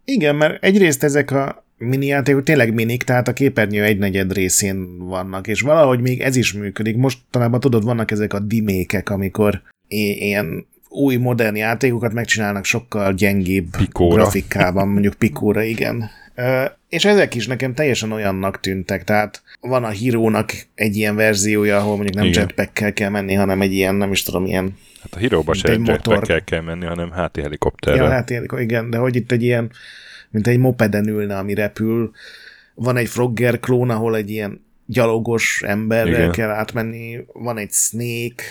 Igen, 0.05 0.35
mert 0.35 0.63
egyrészt 0.63 1.03
ezek 1.03 1.31
a 1.31 1.65
mini 1.77 2.05
játékok 2.05 2.43
tényleg 2.43 2.73
minik, 2.73 3.03
tehát 3.03 3.27
a 3.27 3.33
képernyő 3.33 3.83
egynegyed 3.83 4.33
részén 4.33 4.97
vannak, 4.97 5.47
és 5.47 5.61
valahogy 5.61 5.99
még 5.99 6.21
ez 6.21 6.35
is 6.35 6.53
működik. 6.53 6.95
Mostanában 6.95 7.59
tudod, 7.59 7.83
vannak 7.83 8.11
ezek 8.11 8.33
a 8.33 8.39
dimékek, 8.39 9.09
amikor 9.09 9.61
ilyen 9.87 10.67
új 10.89 11.15
modern 11.15 11.55
játékokat 11.55 12.13
megcsinálnak 12.13 12.65
sokkal 12.65 13.13
gyengébb 13.13 13.77
Pikóra. 13.77 14.15
grafikában, 14.15 14.87
mondjuk 14.87 15.13
Pikóra, 15.13 15.63
igen. 15.63 16.09
És 16.89 17.05
ezek 17.05 17.35
is 17.35 17.47
nekem 17.47 17.73
teljesen 17.73 18.11
olyannak 18.11 18.59
tűntek, 18.59 19.03
tehát 19.03 19.43
van 19.61 19.83
a 19.83 19.89
hírónak 19.89 20.51
egy 20.75 20.95
ilyen 20.95 21.15
verziója, 21.15 21.77
ahol 21.77 21.95
mondjuk 21.95 22.15
nem 22.15 22.25
jetpackkel 22.25 22.93
kell 22.93 23.09
menni, 23.09 23.33
hanem 23.33 23.61
egy 23.61 23.73
ilyen, 23.73 23.95
nem 23.95 24.11
is 24.11 24.23
tudom, 24.23 24.45
ilyen 24.45 24.73
Hát 25.01 25.13
a 25.13 25.17
híróba 25.17 25.53
se 25.53 25.69
egy 25.69 25.87
jetpackkel 25.87 26.43
kell 26.43 26.61
menni, 26.61 26.85
hanem 26.85 27.11
háti 27.11 27.41
helikopterrel. 27.41 28.03
Ja, 28.03 28.09
háti 28.09 28.33
helikopter, 28.33 28.65
igen, 28.65 28.89
de 28.89 28.97
hogy 28.97 29.15
itt 29.15 29.31
egy 29.31 29.43
ilyen, 29.43 29.71
mint 30.29 30.47
egy 30.47 30.57
mopeden 30.57 31.07
ülne, 31.07 31.37
ami 31.37 31.53
repül. 31.53 32.11
Van 32.73 32.97
egy 32.97 33.07
Frogger 33.07 33.59
klón, 33.59 33.89
ahol 33.89 34.15
egy 34.15 34.29
ilyen 34.29 34.65
gyalogos 34.85 35.61
emberrel 35.65 36.13
igen. 36.13 36.31
kell 36.31 36.49
átmenni, 36.49 37.19
van 37.33 37.57
egy 37.57 37.71
Snake, 37.71 38.43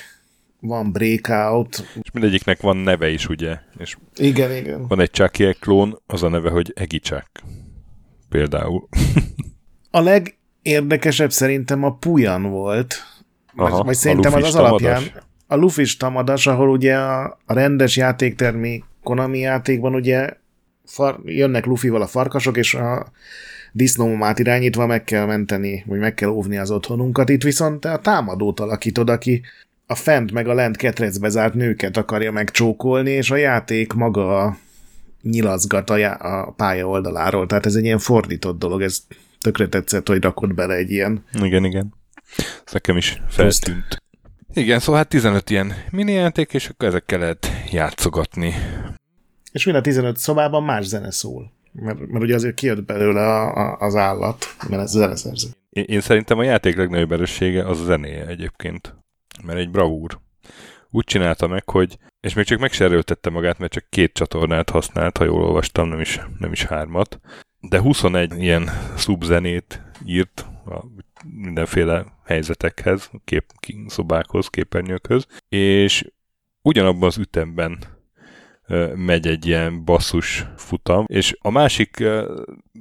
van 0.61 0.93
Breakout. 0.93 1.85
És 2.03 2.11
mindegyiknek 2.13 2.61
van 2.61 2.77
neve 2.77 3.09
is, 3.09 3.29
ugye? 3.29 3.59
És 3.79 3.97
igen, 4.17 4.57
igen. 4.57 4.87
Van 4.87 5.01
egy 5.01 5.11
Chucky 5.11 5.53
klón, 5.61 6.03
az 6.07 6.23
a 6.23 6.29
neve, 6.29 6.51
hogy 6.51 6.73
Chuck. 7.03 7.43
Például. 8.29 8.89
a 9.91 10.01
legérdekesebb 10.01 11.33
szerintem 11.33 11.85
a 11.85 11.95
Puyan 11.95 12.43
volt. 12.43 12.95
Aha, 13.57 13.77
vagy, 13.77 13.85
vagy 13.85 13.97
szerintem 13.97 14.33
az 14.33 14.45
az 14.45 14.55
alapján. 14.55 15.03
A 15.47 15.57
Luffy 15.57 15.85
tamadas, 15.99 16.47
ahol 16.47 16.69
ugye 16.69 16.97
a, 16.97 17.39
a 17.47 17.53
rendes 17.53 17.97
játéktermi 17.97 18.85
Konami 19.03 19.39
játékban 19.39 19.95
ugye 19.95 20.31
far, 20.85 21.21
jönnek 21.25 21.67
Luffy-val 21.67 22.03
a 22.03 22.07
farkasok, 22.07 22.57
és 22.57 22.75
a 22.75 23.13
disznómát 23.73 24.39
irányítva 24.39 24.87
meg 24.87 25.05
kell 25.05 25.27
menteni, 25.27 25.85
vagy 25.87 25.99
meg 25.99 26.15
kell 26.15 26.29
óvni 26.29 26.57
az 26.57 26.71
otthonunkat. 26.71 27.29
Itt 27.29 27.43
viszont 27.43 27.85
a 27.85 27.99
támadót 27.99 28.61
alakítod, 28.61 29.11
aki 29.11 29.43
a 29.91 29.95
fent 29.95 30.33
meg 30.33 30.49
a 30.49 30.55
lent 30.55 30.77
ketrecbe 30.77 31.29
zárt 31.29 31.55
nőket 31.55 31.97
akarja 31.97 32.33
megcsókolni, 32.33 33.11
és 33.11 33.31
a 33.31 33.37
játék 33.37 33.93
maga 33.93 34.57
nyilazgat 35.23 35.91
a, 35.91 35.97
já- 35.97 36.21
a 36.21 36.55
pálya 36.57 36.87
oldaláról. 36.87 37.47
Tehát 37.47 37.67
ez 37.67 37.75
egy 37.75 37.85
ilyen 37.85 37.99
fordított 37.99 38.59
dolog, 38.59 38.83
ez 38.83 38.99
tökre 39.41 39.69
tetszett, 39.69 40.09
hogy 40.09 40.23
rakod 40.23 40.55
bele 40.55 40.75
egy 40.75 40.91
ilyen. 40.91 41.25
Igen, 41.33 41.65
igen. 41.65 41.95
Ez 42.65 42.73
nekem 42.73 42.97
is 42.97 43.23
feltűnt. 43.29 44.03
Igen, 44.53 44.79
szóval 44.79 44.97
hát 44.97 45.09
15 45.09 45.51
ilyen 45.51 45.73
mini 45.91 46.13
játék, 46.13 46.55
és 46.55 46.69
akkor 46.69 46.89
ezekkel 46.89 47.19
lehet 47.19 47.47
játszogatni. 47.71 48.55
És 49.53 49.65
mind 49.65 49.77
a 49.77 49.81
15 49.81 50.17
szobában 50.17 50.63
más 50.63 50.87
zene 50.87 51.11
szól. 51.11 51.53
Mert, 51.73 51.99
mert 51.99 52.25
ugye 52.25 52.35
azért 52.35 52.55
kijött 52.55 52.85
belőle 52.85 53.21
a, 53.21 53.55
a, 53.55 53.77
az 53.79 53.95
állat, 53.95 54.45
mert 54.69 54.83
ez 54.83 54.91
zeneszerző. 54.91 55.49
Én, 55.71 55.85
én 55.85 56.01
szerintem 56.01 56.39
a 56.39 56.43
játék 56.43 56.77
legnagyobb 56.77 57.13
erőssége 57.13 57.67
az 57.67 57.81
a 57.81 57.85
zenéje 57.85 58.27
egyébként 58.27 58.95
mert 59.45 59.59
egy 59.59 59.71
bravúr. 59.71 60.19
Úgy 60.91 61.05
csinálta 61.05 61.47
meg, 61.47 61.69
hogy, 61.69 61.99
és 62.21 62.35
még 62.35 62.45
csak 62.45 62.59
meg 62.59 62.71
magát, 63.31 63.59
mert 63.59 63.73
csak 63.73 63.87
két 63.89 64.13
csatornát 64.13 64.71
használt, 64.71 65.17
ha 65.17 65.25
jól 65.25 65.43
olvastam, 65.43 65.89
nem 65.89 66.01
is, 66.01 66.21
nem 66.39 66.53
is 66.53 66.65
hármat, 66.65 67.21
de 67.61 67.81
21 67.81 68.43
ilyen 68.43 68.71
szubzenét 68.97 69.83
írt 70.05 70.47
a 70.67 70.85
mindenféle 71.25 72.05
helyzetekhez, 72.25 73.11
kép, 73.25 73.45
szobákhoz, 73.87 74.49
képernyőkhöz, 74.49 75.27
és 75.49 76.11
ugyanabban 76.63 77.09
az 77.09 77.19
ütemben 77.19 77.98
megy 78.95 79.27
egy 79.27 79.47
ilyen 79.47 79.85
basszus 79.85 80.47
futam, 80.57 81.05
és 81.07 81.37
a 81.41 81.51
másik 81.51 82.05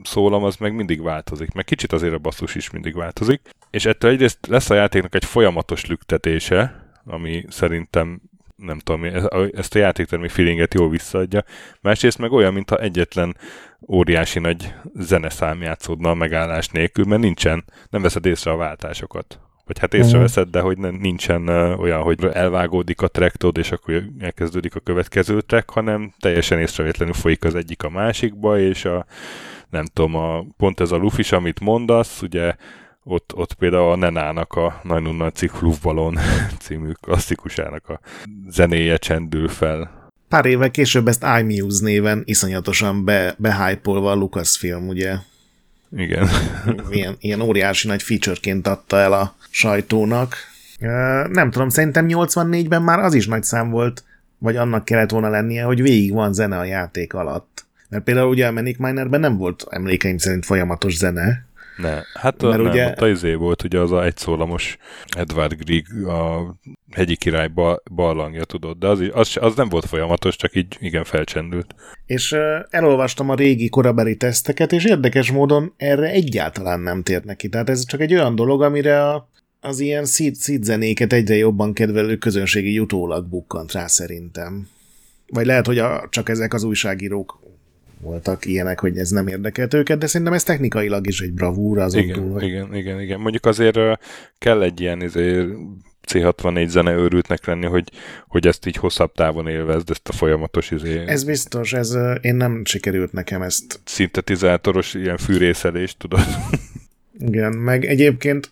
szólam 0.03 0.43
az 0.43 0.55
meg 0.55 0.75
mindig 0.75 1.01
változik, 1.01 1.51
meg 1.51 1.65
kicsit 1.65 1.91
azért 1.91 2.13
a 2.13 2.17
basszus 2.17 2.55
is 2.55 2.69
mindig 2.69 2.95
változik, 2.95 3.41
és 3.69 3.85
ettől 3.85 4.11
egyrészt 4.11 4.47
lesz 4.47 4.69
a 4.69 4.75
játéknak 4.75 5.15
egy 5.15 5.25
folyamatos 5.25 5.85
lüktetése, 5.85 6.91
ami 7.05 7.45
szerintem 7.49 8.21
nem 8.55 8.79
tudom, 8.79 9.03
ezt 9.51 9.75
a 9.75 9.79
játéktermi 9.79 10.27
feelinget 10.27 10.73
jól 10.73 10.89
visszaadja. 10.89 11.43
Másrészt 11.81 12.17
meg 12.17 12.31
olyan, 12.31 12.53
mintha 12.53 12.77
egyetlen 12.77 13.37
óriási 13.87 14.39
nagy 14.39 14.73
zeneszám 14.95 15.61
játszódna 15.61 16.09
a 16.09 16.13
megállás 16.13 16.67
nélkül, 16.67 17.05
mert 17.05 17.21
nincsen, 17.21 17.63
nem 17.89 18.01
veszed 18.01 18.25
észre 18.25 18.51
a 18.51 18.55
váltásokat 18.55 19.39
vagy 19.67 19.79
hát 19.79 19.93
észreveszed, 19.93 20.49
de 20.49 20.59
hogy 20.59 20.77
nincsen 20.77 21.47
olyan, 21.77 22.01
hogy 22.01 22.23
elvágódik 22.23 23.01
a 23.01 23.07
track 23.07 23.43
és 23.57 23.71
akkor 23.71 24.03
elkezdődik 24.19 24.75
a 24.75 24.79
következő 24.79 25.41
track, 25.41 25.69
hanem 25.69 26.13
teljesen 26.19 26.59
észrevétlenül 26.59 27.13
folyik 27.13 27.43
az 27.43 27.55
egyik 27.55 27.83
a 27.83 27.89
másikba, 27.89 28.59
és 28.59 28.85
a, 28.85 29.05
nem 29.69 29.85
tudom, 29.85 30.15
a, 30.15 30.45
pont 30.57 30.79
ez 30.79 30.91
a 30.91 30.97
lufis, 30.97 31.31
amit 31.31 31.59
mondasz, 31.59 32.21
ugye 32.21 32.55
ott, 33.03 33.33
ott 33.35 33.53
például 33.53 33.91
a 33.91 33.95
Nenának 33.95 34.53
a 34.53 34.79
Nagyon 34.83 35.15
Nagy 35.15 35.35
Ciklufbalon 35.35 36.17
című 36.63 36.91
klasszikusának 37.01 37.89
a 37.89 37.99
zenéje 38.49 38.97
csendül 38.97 39.47
fel. 39.47 40.11
Pár 40.29 40.45
évvel 40.45 40.71
később 40.71 41.07
ezt 41.07 41.25
iMuse 41.39 41.83
néven 41.83 42.21
iszonyatosan 42.25 43.05
be, 43.05 43.35
behypolva 43.37 44.11
a 44.11 44.15
Lucasfilm, 44.15 44.87
ugye? 44.87 45.15
Igen. 45.91 46.27
Ilyen, 46.89 47.15
ilyen 47.19 47.41
óriási 47.41 47.87
nagy 47.87 48.03
featureként 48.03 48.67
adta 48.67 48.97
el 48.97 49.13
a 49.13 49.35
sajtónak. 49.49 50.35
Nem 51.29 51.51
tudom, 51.51 51.69
szerintem 51.69 52.05
84-ben 52.09 52.81
már 52.81 52.99
az 52.99 53.13
is 53.13 53.27
nagy 53.27 53.43
szám 53.43 53.69
volt, 53.69 54.03
vagy 54.37 54.55
annak 54.55 54.85
kellett 54.85 55.09
volna 55.09 55.29
lennie, 55.29 55.63
hogy 55.63 55.81
végig 55.81 56.13
van 56.13 56.33
zene 56.33 56.57
a 56.57 56.63
játék 56.63 57.13
alatt. 57.13 57.65
Mert 57.89 58.03
például 58.03 58.29
ugye 58.29 58.47
a 58.47 58.51
Manic 58.51 58.77
Minerben 58.77 59.19
nem 59.19 59.37
volt 59.37 59.65
emlékeim 59.69 60.17
szerint 60.17 60.45
folyamatos 60.45 60.95
zene, 60.95 61.47
ne, 61.77 62.01
hát 62.13 62.41
Mert 62.41 62.57
nem, 62.57 62.65
ugye... 62.65 62.87
ott 62.87 63.01
az 63.01 63.09
izé 63.09 63.33
volt 63.33 63.63
ugye 63.63 63.79
az 63.79 63.91
a 63.91 64.03
egyszólamos 64.03 64.77
Edward 65.17 65.53
Grieg, 65.53 65.85
a 66.07 66.55
hegyi 66.91 67.15
király 67.15 67.49
barlangja, 67.91 68.43
tudod, 68.43 68.77
de 68.77 68.87
az, 68.87 69.03
az, 69.11 69.37
az 69.39 69.55
nem 69.55 69.69
volt 69.69 69.85
folyamatos, 69.85 70.35
csak 70.35 70.55
így 70.55 70.77
igen 70.79 71.03
felcsendült. 71.03 71.75
És 72.05 72.35
elolvastam 72.69 73.29
a 73.29 73.35
régi 73.35 73.69
korabeli 73.69 74.15
teszteket, 74.15 74.71
és 74.71 74.85
érdekes 74.85 75.31
módon 75.31 75.73
erre 75.77 76.09
egyáltalán 76.09 76.79
nem 76.79 77.03
tért 77.03 77.23
neki. 77.23 77.49
Tehát 77.49 77.69
ez 77.69 77.85
csak 77.85 77.99
egy 77.99 78.13
olyan 78.13 78.35
dolog, 78.35 78.61
amire 78.61 79.09
a, 79.09 79.29
az 79.61 79.79
ilyen 79.79 80.05
szíd, 80.05 80.63
zenéket 80.63 81.13
egyre 81.13 81.35
jobban 81.35 81.73
kedvelő 81.73 82.17
közönségi 82.17 82.79
utólag 82.79 83.25
bukkant 83.25 83.71
rá 83.71 83.87
szerintem. 83.87 84.67
Vagy 85.27 85.45
lehet, 85.45 85.65
hogy 85.65 85.77
a, 85.79 86.07
csak 86.09 86.29
ezek 86.29 86.53
az 86.53 86.63
újságírók 86.63 87.39
voltak 88.01 88.45
ilyenek, 88.45 88.79
hogy 88.79 88.97
ez 88.97 89.09
nem 89.09 89.27
érdekelt 89.27 89.73
őket, 89.73 89.97
de 89.97 90.07
szerintem 90.07 90.35
ez 90.35 90.43
technikailag 90.43 91.07
is 91.07 91.21
egy 91.21 91.33
bravúra 91.33 91.83
az 91.83 91.93
igen, 91.93 92.15
túl, 92.15 92.31
hogy... 92.31 92.43
igen, 92.43 92.75
igen, 92.75 93.01
igen. 93.01 93.19
Mondjuk 93.19 93.45
azért 93.45 93.79
kell 94.37 94.61
egy 94.61 94.81
ilyen 94.81 95.01
azért 95.01 95.47
C64 96.07 96.67
zene 96.67 96.91
őrültnek 96.91 97.45
lenni, 97.45 97.65
hogy, 97.65 97.91
hogy 98.27 98.47
ezt 98.47 98.65
így 98.65 98.75
hosszabb 98.75 99.11
távon 99.13 99.47
élvezd, 99.47 99.89
ezt 99.89 100.07
a 100.07 100.11
folyamatos 100.11 100.71
izé... 100.71 101.03
Ez 101.07 101.23
biztos, 101.23 101.73
ez, 101.73 101.97
én 102.21 102.35
nem 102.35 102.65
sikerült 102.65 103.11
nekem 103.11 103.41
ezt. 103.41 103.79
Szintetizátoros 103.83 104.93
ilyen 104.93 105.17
fűrészelést, 105.17 105.97
tudod? 105.97 106.25
Igen, 107.19 107.53
meg 107.53 107.85
egyébként 107.85 108.51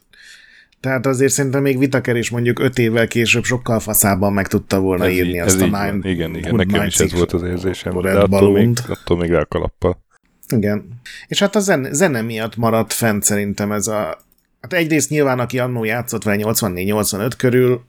tehát 0.86 1.06
azért 1.06 1.32
szerintem 1.32 1.62
még 1.62 1.80
Vitaker 1.80 2.16
is 2.16 2.30
mondjuk 2.30 2.60
öt 2.60 2.78
évvel 2.78 3.08
később 3.08 3.44
sokkal 3.44 3.80
faszában 3.80 4.34
meg 4.34 4.48
tudta 4.48 4.80
volna 4.80 5.06
ez 5.06 5.12
írni 5.12 5.30
így, 5.30 5.38
azt 5.38 5.62
a 5.62 5.66
Nine. 5.66 5.78
Van. 5.78 6.02
Igen, 6.04 6.36
igen, 6.36 6.56
nekem 6.56 6.86
is 6.86 7.00
ez 7.00 7.14
volt 7.14 7.34
az 7.34 7.44
érzésem, 7.44 8.02
de 8.02 8.20
attól 8.20 8.52
még, 8.52 8.78
attól 8.88 9.18
még 9.18 9.32
elkalappal. 9.32 10.04
Igen. 10.50 10.88
És 11.28 11.40
hát 11.40 11.56
a 11.56 11.60
zene, 11.60 11.94
zene 11.94 12.22
miatt 12.22 12.56
maradt 12.56 12.94
fent 12.94 13.24
szerintem 13.24 13.72
ez 13.72 13.88
a... 13.88 14.18
Hát 14.66 14.74
egyrészt 14.74 15.10
nyilván, 15.10 15.40
aki 15.40 15.60
annó 15.60 15.84
játszott 15.84 16.24
vele 16.24 16.44
84-85 16.44 17.32
körül, 17.38 17.86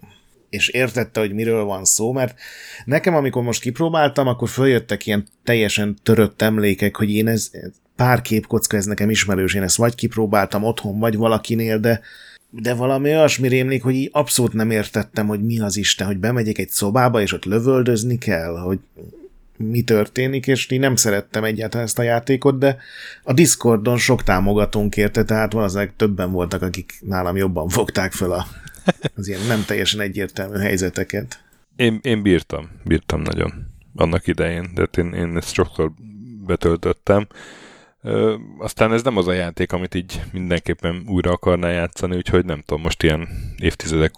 és 0.50 0.68
értette, 0.68 1.20
hogy 1.20 1.32
miről 1.32 1.64
van 1.64 1.84
szó, 1.84 2.12
mert 2.12 2.38
nekem, 2.84 3.14
amikor 3.14 3.42
most 3.42 3.60
kipróbáltam, 3.60 4.26
akkor 4.26 4.48
följöttek 4.48 5.06
ilyen 5.06 5.26
teljesen 5.44 5.96
törött 6.02 6.42
emlékek, 6.42 6.96
hogy 6.96 7.10
én 7.10 7.28
ez, 7.28 7.50
pár 7.96 8.22
képkocka, 8.22 8.76
ez 8.76 8.84
nekem 8.84 9.10
ismerős, 9.10 9.54
én 9.54 9.62
ezt 9.62 9.76
vagy 9.76 9.94
kipróbáltam 9.94 10.64
otthon, 10.64 10.98
vagy 10.98 11.16
valakinél, 11.16 11.78
de 11.78 12.00
de 12.50 12.74
valami 12.74 13.08
olyasmi 13.08 13.48
rémlik, 13.48 13.82
hogy 13.82 13.94
így 13.94 14.08
abszolút 14.12 14.52
nem 14.52 14.70
értettem, 14.70 15.26
hogy 15.26 15.44
mi 15.44 15.60
az 15.60 15.76
Isten, 15.76 16.06
hogy 16.06 16.18
bemegyek 16.18 16.58
egy 16.58 16.68
szobába, 16.68 17.20
és 17.20 17.32
ott 17.32 17.44
lövöldözni 17.44 18.18
kell, 18.18 18.56
hogy 18.56 18.78
mi 19.56 19.82
történik, 19.82 20.46
és 20.46 20.66
én 20.66 20.80
nem 20.80 20.96
szerettem 20.96 21.44
egyáltalán 21.44 21.86
ezt 21.86 21.98
a 21.98 22.02
játékot, 22.02 22.58
de 22.58 22.76
a 23.22 23.32
Discordon 23.32 23.96
sok 23.96 24.22
támogatónk 24.22 24.96
érte, 24.96 25.24
tehát 25.24 25.52
valószínűleg 25.52 25.92
többen 25.96 26.32
voltak, 26.32 26.62
akik 26.62 26.92
nálam 27.00 27.36
jobban 27.36 27.68
fogták 27.68 28.12
fel 28.12 28.32
a, 28.32 28.46
az 29.16 29.28
ilyen 29.28 29.46
nem 29.46 29.64
teljesen 29.64 30.00
egyértelmű 30.00 30.58
helyzeteket. 30.58 31.40
Én, 31.76 31.98
én 32.02 32.22
bírtam, 32.22 32.70
bírtam 32.84 33.22
nagyon 33.22 33.52
annak 33.94 34.26
idején, 34.26 34.70
de 34.74 34.88
én, 34.96 35.12
én 35.12 35.36
ezt 35.36 35.52
sokszor 35.52 35.92
betöltöttem, 36.46 37.26
Ö, 38.02 38.36
aztán 38.58 38.92
ez 38.92 39.02
nem 39.02 39.16
az 39.16 39.26
a 39.26 39.32
játék, 39.32 39.72
amit 39.72 39.94
így 39.94 40.22
mindenképpen 40.32 41.04
újra 41.06 41.30
akarná 41.30 41.68
játszani, 41.68 42.16
úgyhogy 42.16 42.44
nem 42.44 42.60
tudom, 42.60 42.82
most 42.82 43.02
ilyen 43.02 43.28
évtizedek 43.58 44.12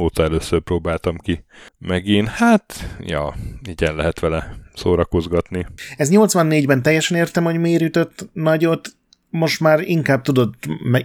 óta 0.00 0.22
először 0.22 0.60
próbáltam 0.60 1.16
ki 1.16 1.44
megint. 1.78 2.28
Hát, 2.28 2.96
ja, 3.00 3.34
így 3.68 3.84
el 3.84 3.94
lehet 3.94 4.20
vele 4.20 4.56
szórakozgatni. 4.74 5.66
Ez 5.96 6.08
84-ben 6.12 6.82
teljesen 6.82 7.16
értem, 7.16 7.44
hogy 7.44 7.58
miért 7.58 7.82
ütött 7.82 8.28
nagyot, 8.32 8.96
most 9.30 9.60
már 9.60 9.80
inkább 9.80 10.22
tudod 10.22 10.54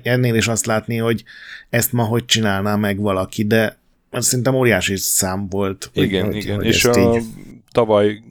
ennél 0.04 0.36
is 0.36 0.48
azt 0.48 0.66
látni, 0.66 0.98
hogy 0.98 1.24
ezt 1.70 1.92
ma 1.92 2.04
hogy 2.04 2.26
csinálná 2.26 2.76
meg 2.76 3.00
valaki, 3.00 3.46
de 3.46 3.78
az 4.10 4.26
szerintem 4.26 4.56
óriási 4.56 4.96
szám 4.96 5.48
volt. 5.50 5.90
Igen, 5.94 6.26
hogy, 6.26 6.36
igen, 6.36 6.56
hogy 6.56 6.66
és 6.66 6.86
a, 6.86 7.16
így... 7.16 7.24
tavaly 7.72 8.24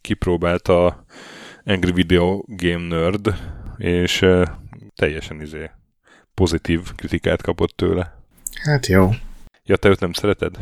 kipróbálta 0.00 1.04
Angry 1.64 1.92
Video 1.92 2.42
Game 2.46 2.86
Nerd, 2.86 3.34
és 3.76 4.22
uh, 4.22 4.46
teljesen 4.94 5.40
izé 5.40 5.70
pozitív 6.34 6.80
kritikát 6.96 7.42
kapott 7.42 7.76
tőle. 7.76 8.18
Hát 8.62 8.86
jó. 8.86 9.10
Ja, 9.64 9.76
te 9.76 9.88
őt 9.88 10.00
nem 10.00 10.12
szereted? 10.12 10.58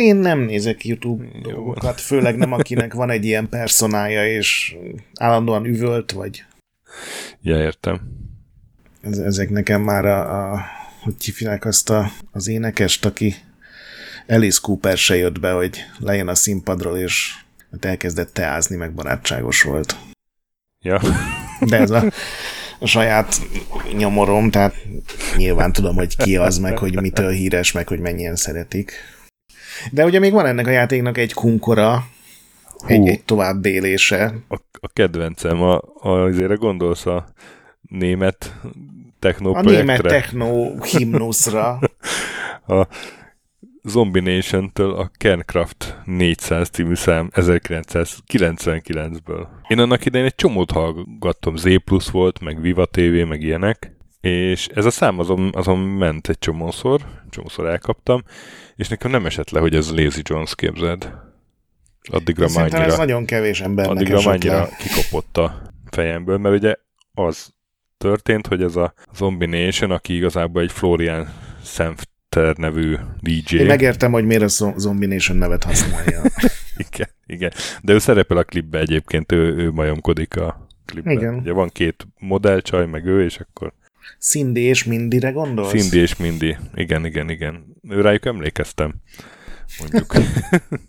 Én 0.00 0.16
nem 0.16 0.38
nézek 0.38 0.84
YouTube 0.84 1.24
jó. 1.24 1.40
dolgokat, 1.40 2.00
főleg 2.00 2.36
nem 2.36 2.52
akinek 2.52 2.94
van 2.94 3.10
egy 3.10 3.24
ilyen 3.24 3.48
personája, 3.48 4.26
és 4.28 4.76
állandóan 5.14 5.64
üvölt, 5.64 6.12
vagy... 6.12 6.44
Ja, 7.40 7.62
értem. 7.62 8.00
Ez, 9.02 9.18
ezek 9.18 9.50
nekem 9.50 9.82
már 9.82 10.04
a, 10.04 10.52
a 10.52 10.64
hogy 11.00 11.24
hívják 11.24 11.64
azt 11.64 11.90
a, 11.90 12.10
az 12.32 12.48
énekest, 12.48 13.04
aki 13.04 13.34
Alice 14.28 14.58
Cooper 14.62 14.96
se 14.96 15.16
jött 15.16 15.40
be, 15.40 15.50
hogy 15.50 15.84
lejön 15.98 16.28
a 16.28 16.34
színpadról, 16.34 16.96
és 16.96 17.34
elkezdett 17.80 18.32
teázni, 18.32 18.76
meg 18.76 18.94
barátságos 18.94 19.62
volt. 19.62 19.96
Ja. 20.80 21.00
De 21.60 21.76
ez 21.76 21.90
a, 21.90 22.04
a 22.78 22.86
saját 22.86 23.40
nyomorom, 23.96 24.50
tehát 24.50 24.74
nyilván 25.36 25.72
tudom, 25.72 25.94
hogy 25.94 26.16
ki 26.16 26.36
az, 26.36 26.58
meg 26.58 26.78
hogy 26.78 27.00
mitől 27.00 27.30
híres, 27.30 27.72
meg 27.72 27.88
hogy 27.88 28.00
mennyien 28.00 28.36
szeretik. 28.36 28.92
De 29.90 30.04
ugye 30.04 30.18
még 30.18 30.32
van 30.32 30.46
ennek 30.46 30.66
a 30.66 30.70
játéknak 30.70 31.18
egy 31.18 31.32
kunkora, 31.32 32.04
egy, 32.86 33.08
egy 33.08 33.24
tovább 33.24 33.60
bélése. 33.60 34.34
A, 34.48 34.56
a 34.72 34.88
kedvencem, 34.92 35.62
a, 35.62 35.80
a, 36.00 36.08
azért 36.08 36.58
gondolsz 36.58 37.06
a 37.06 37.26
német 37.80 38.54
techno 39.18 39.54
A 39.54 39.62
német 39.62 40.02
techno 40.02 40.82
himnuszra. 40.82 41.78
a 42.66 42.86
Zombination-től 43.82 44.94
a 44.94 45.10
Kerncraft 45.16 45.98
400 46.04 46.68
című 46.68 46.94
szám 46.94 47.30
1999-ből. 47.34 49.46
Én 49.68 49.78
annak 49.78 50.04
idején 50.04 50.26
egy 50.26 50.34
csomót 50.34 50.70
hallgattam, 50.70 51.56
Z 51.56 51.82
Plus 51.84 52.10
volt, 52.10 52.40
meg 52.40 52.60
Viva 52.60 52.86
TV, 52.86 53.26
meg 53.28 53.42
ilyenek, 53.42 53.92
és 54.20 54.66
ez 54.66 54.84
a 54.84 54.90
szám 54.90 55.18
azon, 55.18 55.50
azon 55.54 55.78
ment 55.78 56.28
egy 56.28 56.38
csomószor, 56.38 57.00
csomószor 57.30 57.66
elkaptam, 57.66 58.22
és 58.76 58.88
nekem 58.88 59.10
nem 59.10 59.26
esett 59.26 59.50
le, 59.50 59.60
hogy 59.60 59.74
ez 59.74 59.90
Lazy 59.90 60.20
Jones 60.24 60.54
képzeld. 60.54 61.12
Addigra 62.10 62.46
már 62.54 62.62
annyira, 62.64 62.84
ez 62.84 62.96
nagyon 62.96 63.24
kevés 63.24 63.60
embernek 63.60 63.96
addigra 63.96 64.16
már 64.16 64.26
annyira 64.26 64.68
kikopott 64.78 65.36
a 65.36 65.62
fejemből, 65.90 66.38
mert 66.38 66.56
ugye 66.56 66.74
az 67.12 67.54
történt, 67.98 68.46
hogy 68.46 68.62
ez 68.62 68.76
a 68.76 68.94
Zombination, 69.14 69.90
aki 69.90 70.14
igazából 70.16 70.62
egy 70.62 70.72
Florian 70.72 71.28
Senfter 71.64 72.56
nevű 72.56 72.96
DJ. 73.20 73.56
Én 73.56 73.66
megértem, 73.66 74.12
hogy 74.12 74.24
miért 74.24 74.42
a 74.42 74.72
Zombination 74.76 75.36
nevet 75.36 75.64
használja. 75.64 76.22
igen, 76.90 77.08
igen. 77.26 77.52
De 77.82 77.92
ő 77.92 77.98
szerepel 77.98 78.36
a 78.36 78.44
klipbe 78.44 78.78
egyébként, 78.78 79.32
ő, 79.32 79.56
ő 79.56 79.70
majomkodik 79.70 80.36
a 80.36 80.66
klipben. 80.86 81.16
Igen. 81.16 81.34
Ugye 81.34 81.52
van 81.52 81.68
két 81.68 82.06
modellcsaj, 82.18 82.86
meg 82.86 83.04
ő, 83.04 83.24
és 83.24 83.38
akkor 83.38 83.72
Cindy 84.18 84.60
és 84.60 84.84
Mindire 84.84 85.30
gondolsz? 85.30 85.70
Cindy 85.70 85.98
és 85.98 86.16
Mindy, 86.16 86.56
igen, 86.74 87.06
igen, 87.06 87.30
igen. 87.30 87.64
Rájuk 87.88 88.26
emlékeztem, 88.26 88.94
mondjuk. 89.78 90.14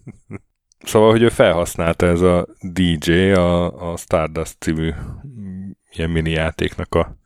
szóval, 0.89 1.11
hogy 1.11 1.21
ő 1.21 1.29
felhasználta 1.29 2.05
ez 2.05 2.21
a 2.21 2.47
DJ 2.61 3.31
a, 3.31 3.91
a 3.91 3.97
Stardust 3.97 4.55
című 4.59 4.91
ilyen 5.93 6.09
mini 6.09 6.31
játéknak 6.31 6.95
a 6.95 7.17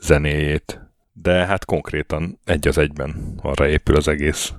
zenéjét. 0.00 0.80
De 1.12 1.46
hát 1.46 1.64
konkrétan 1.64 2.40
egy 2.44 2.68
az 2.68 2.78
egyben 2.78 3.38
arra 3.42 3.68
épül 3.68 3.96
az 3.96 4.08
egész 4.08 4.52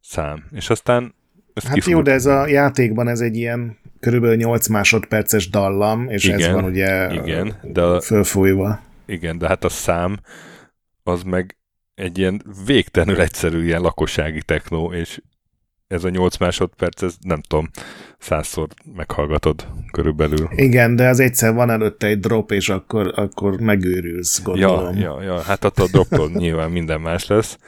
szám. 0.00 0.44
És 0.50 0.70
aztán 0.70 1.14
ezt 1.54 1.66
hát 1.66 1.74
kifut... 1.74 1.92
jó, 1.92 2.02
de 2.02 2.12
ez 2.12 2.26
a 2.26 2.46
játékban 2.46 3.08
ez 3.08 3.20
egy 3.20 3.36
ilyen 3.36 3.78
körülbelül 4.00 4.36
8 4.36 4.68
másodperces 4.68 5.50
dallam, 5.50 6.08
és 6.08 6.24
igen, 6.24 6.40
ez 6.40 6.50
van 6.52 6.64
ugye 6.64 7.12
igen, 7.12 7.56
de 7.62 7.82
a... 7.82 8.00
fölfújva. 8.00 8.80
Igen, 9.12 9.38
de 9.38 9.48
hát 9.48 9.64
a 9.64 9.68
szám 9.68 10.20
az 11.02 11.22
meg 11.22 11.56
egy 11.94 12.18
ilyen 12.18 12.42
végtelenül 12.66 13.20
egyszerű 13.20 13.64
ilyen 13.64 13.80
lakossági 13.80 14.42
technó, 14.42 14.92
és 14.92 15.20
ez 15.86 16.04
a 16.04 16.08
8 16.08 16.36
másodperc, 16.36 17.02
ez 17.02 17.14
nem 17.20 17.40
tudom, 17.40 17.70
százszor 18.18 18.68
meghallgatod 18.94 19.68
körülbelül. 19.90 20.48
Igen, 20.54 20.96
de 20.96 21.08
az 21.08 21.20
egyszer 21.20 21.54
van 21.54 21.70
előtte 21.70 22.06
egy 22.06 22.18
drop, 22.18 22.50
és 22.50 22.68
akkor, 22.68 23.12
akkor 23.14 23.60
megőrülsz, 23.60 24.42
gondolom. 24.42 24.96
Ja, 24.96 25.22
ja, 25.22 25.22
ja 25.22 25.40
hát 25.40 25.64
ott 25.64 25.78
a 25.78 25.86
droptól 25.86 26.30
nyilván 26.30 26.70
minden 26.70 27.00
más 27.00 27.26
lesz, 27.26 27.58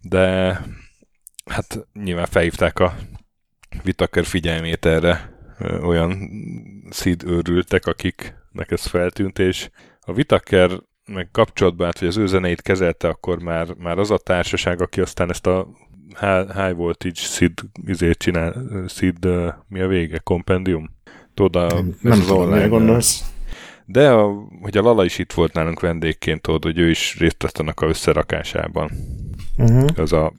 de 0.00 0.58
hát 1.44 1.86
nyilván 1.92 2.26
felhívták 2.26 2.78
a 2.78 2.94
Vitaker 3.82 4.24
figyelmét 4.24 4.86
erre 4.86 5.32
olyan 5.82 6.30
szíd 6.90 7.24
őrültek, 7.24 7.86
akiknek 7.86 8.70
ez 8.70 8.86
feltűnt, 8.86 9.38
és 9.38 9.70
a 10.06 10.12
Vitaker 10.12 10.70
meg 11.06 11.28
kapcsolatban, 11.32 11.86
hát, 11.86 11.98
hogy 11.98 12.08
az 12.08 12.16
ő 12.16 12.26
zeneit 12.26 12.62
kezelte, 12.62 13.08
akkor 13.08 13.42
már, 13.42 13.74
már 13.78 13.98
az 13.98 14.10
a 14.10 14.18
társaság, 14.18 14.80
aki 14.80 15.00
aztán 15.00 15.30
ezt 15.30 15.46
a 15.46 15.68
High 16.54 16.74
Voltage 16.74 17.14
SID 17.14 17.52
izét 17.86 18.18
csinál, 18.18 18.54
SID, 18.88 19.28
mi 19.68 19.80
a 19.80 19.86
vége? 19.86 20.18
Compendium? 20.18 20.90
Tudod, 21.34 21.72
a, 21.72 21.74
nem, 21.74 21.96
nem 22.00 22.20
az 22.20 22.30
online, 22.30 22.66
gondolsz. 22.66 23.24
De, 23.84 24.10
a, 24.10 24.48
hogy 24.60 24.76
a 24.76 24.82
Lala 24.82 25.04
is 25.04 25.18
itt 25.18 25.32
volt 25.32 25.52
nálunk 25.52 25.80
vendégként, 25.80 26.42
tudod, 26.42 26.62
hogy 26.62 26.78
ő 26.78 26.90
is 26.90 27.18
részt 27.18 27.42
vett 27.42 27.58
annak 27.58 27.80
a 27.80 27.86
összerakásában. 27.86 28.90
Uh-huh. 29.56 29.88
Az 29.96 30.12
a 30.12 30.32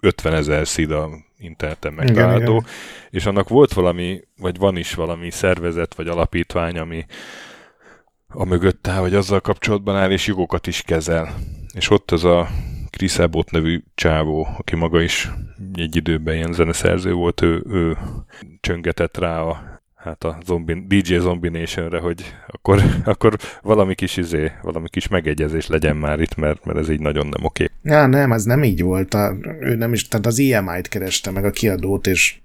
50 0.00 0.34
ezer 0.34 0.66
SID 0.66 0.90
a 0.90 1.08
interneten 1.38 1.92
megtalálható, 1.92 2.64
és 3.10 3.26
annak 3.26 3.48
volt 3.48 3.72
valami, 3.72 4.20
vagy 4.36 4.56
van 4.56 4.76
is 4.76 4.94
valami 4.94 5.30
szervezet, 5.30 5.94
vagy 5.94 6.08
alapítvány, 6.08 6.78
ami 6.78 7.04
a 8.34 8.44
mögött 8.44 8.86
áll, 8.86 9.00
vagy 9.00 9.14
azzal 9.14 9.40
kapcsolatban 9.40 9.96
áll, 9.96 10.10
és 10.10 10.26
jogokat 10.26 10.66
is 10.66 10.82
kezel. 10.82 11.34
És 11.74 11.90
ott 11.90 12.10
az 12.10 12.24
a 12.24 12.48
Chris 12.90 13.18
Abbott 13.18 13.50
nevű 13.50 13.82
csávó, 13.94 14.46
aki 14.58 14.76
maga 14.76 15.02
is 15.02 15.30
egy 15.74 15.96
időben 15.96 16.34
ilyen 16.34 16.52
zeneszerző 16.52 17.12
volt, 17.12 17.42
ő, 17.42 17.64
ő 17.68 17.96
csöngetett 18.60 19.16
rá 19.16 19.40
a 19.40 19.80
hát 19.94 20.24
a 20.24 20.38
zombi, 20.46 20.84
DJ 20.86 21.16
Zombie 21.16 21.50
Nation-re, 21.50 21.98
hogy 21.98 22.34
akkor, 22.46 22.82
akkor 23.04 23.36
valami 23.62 23.94
kis 23.94 24.16
izé, 24.16 24.52
valami 24.62 24.88
kis 24.88 25.08
megegyezés 25.08 25.66
legyen 25.66 25.96
már 25.96 26.20
itt, 26.20 26.36
mert, 26.36 26.64
mert 26.64 26.78
ez 26.78 26.90
így 26.90 27.00
nagyon 27.00 27.26
nem 27.26 27.44
oké. 27.44 27.64
Okay. 27.64 27.92
Ja, 27.92 28.06
nem, 28.06 28.32
ez 28.32 28.44
nem 28.44 28.62
így 28.62 28.82
volt. 28.82 29.14
A, 29.14 29.36
ő 29.60 29.74
nem 29.74 29.92
is, 29.92 30.08
tehát 30.08 30.26
az 30.26 30.40
EMI-t 30.40 30.88
kereste 30.88 31.30
meg 31.30 31.44
a 31.44 31.50
kiadót, 31.50 32.06
és 32.06 32.38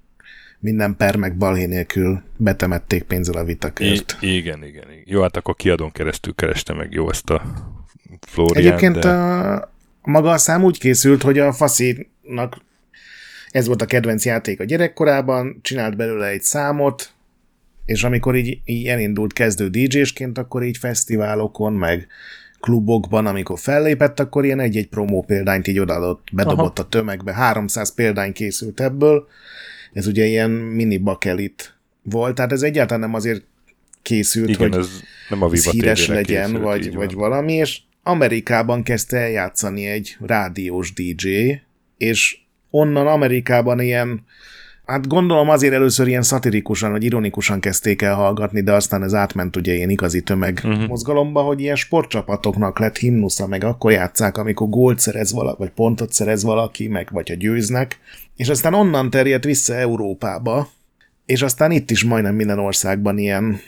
minden 0.63 0.95
per 0.97 1.15
meg 1.15 1.37
balhé 1.37 1.65
nélkül 1.65 2.21
betemették 2.37 3.03
pénzzel 3.03 3.35
a 3.35 3.43
vitakört. 3.43 4.17
I- 4.19 4.35
igen, 4.35 4.63
igen, 4.63 4.91
igen. 4.91 5.03
Jó, 5.05 5.21
hát 5.21 5.37
akkor 5.37 5.55
kiadón 5.55 5.91
keresztül 5.91 6.35
kereste 6.35 6.73
meg 6.73 6.91
jó 6.91 7.09
ezt 7.09 7.29
a 7.29 7.41
Florian, 8.27 8.65
Egyébként 8.65 8.99
de... 8.99 9.09
a, 9.09 9.71
maga 10.01 10.31
a 10.31 10.37
szám 10.37 10.63
úgy 10.63 10.79
készült, 10.79 11.21
hogy 11.21 11.39
a 11.39 11.53
Faszinak 11.53 12.57
ez 13.49 13.67
volt 13.67 13.81
a 13.81 13.85
kedvenc 13.85 14.25
játék 14.25 14.59
a 14.59 14.63
gyerekkorában, 14.63 15.59
csinált 15.61 15.95
belőle 15.95 16.27
egy 16.27 16.41
számot, 16.41 17.13
és 17.85 18.03
amikor 18.03 18.35
így, 18.35 18.59
így 18.65 18.87
elindult 18.87 19.33
kezdő 19.33 19.67
DJ-sként, 19.67 20.37
akkor 20.37 20.63
így 20.63 20.77
fesztiválokon, 20.77 21.73
meg 21.73 22.07
klubokban, 22.59 23.25
amikor 23.25 23.59
fellépett, 23.59 24.19
akkor 24.19 24.45
ilyen 24.45 24.59
egy-egy 24.59 24.87
promó 24.87 25.23
példányt 25.23 25.67
így 25.67 25.79
odaadott, 25.79 26.27
bedobott 26.31 26.79
Aha. 26.79 26.87
a 26.87 26.89
tömegbe. 26.89 27.33
300 27.33 27.93
példány 27.93 28.33
készült 28.33 28.81
ebből, 28.81 29.27
ez 29.93 30.07
ugye 30.07 30.25
ilyen 30.25 30.49
mini 30.49 30.97
bakelit 30.97 31.77
volt, 32.01 32.35
tehát 32.35 32.51
ez 32.51 32.61
egyáltalán 32.61 32.99
nem 32.99 33.13
azért 33.13 33.43
készült, 34.01 34.49
Igen, 34.49 34.69
hogy 34.71 34.79
ez 34.79 34.89
nem 35.29 35.41
a 35.41 35.49
ez 35.51 35.69
híres 35.69 36.07
legyen, 36.07 36.45
készült, 36.45 36.63
vagy, 36.63 36.93
vagy 36.93 37.13
valami, 37.13 37.53
és 37.53 37.79
Amerikában 38.03 38.83
kezdte 38.83 39.17
el 39.17 39.29
játszani 39.29 39.85
egy 39.85 40.17
rádiós 40.19 40.93
DJ, 40.93 41.51
és 41.97 42.37
onnan 42.69 43.07
Amerikában 43.07 43.79
ilyen, 43.79 44.25
hát 44.85 45.07
gondolom 45.07 45.49
azért 45.49 45.73
először 45.73 46.07
ilyen 46.07 46.21
szatirikusan, 46.21 46.91
vagy 46.91 47.03
ironikusan 47.03 47.59
kezdték 47.59 48.01
el 48.01 48.15
hallgatni, 48.15 48.61
de 48.61 48.73
aztán 48.73 49.03
ez 49.03 49.13
átment 49.13 49.55
ugye 49.55 49.73
ilyen 49.73 49.89
igazi 49.89 50.21
tömeg 50.21 50.61
uh-huh. 50.63 50.87
mozgalomba, 50.87 51.41
hogy 51.41 51.59
ilyen 51.59 51.75
sportcsapatoknak 51.75 52.79
lett 52.79 52.97
himnusza, 52.97 53.47
meg 53.47 53.63
akkor 53.63 53.91
játszák, 53.91 54.37
amikor 54.37 54.69
gólt 54.69 54.99
szerez 54.99 55.33
valaki, 55.33 55.57
vagy 55.59 55.71
pontot 55.71 56.13
szerez 56.13 56.43
valaki, 56.43 56.87
meg 56.87 57.09
vagy 57.11 57.29
ha 57.29 57.35
győznek, 57.35 57.99
és 58.35 58.49
aztán 58.49 58.73
onnan 58.73 59.09
terjedt 59.09 59.43
vissza 59.43 59.73
Európába, 59.73 60.69
és 61.25 61.41
aztán 61.41 61.71
itt 61.71 61.91
is 61.91 62.03
majdnem 62.03 62.35
minden 62.35 62.59
országban 62.59 63.17
ilyen, 63.17 63.59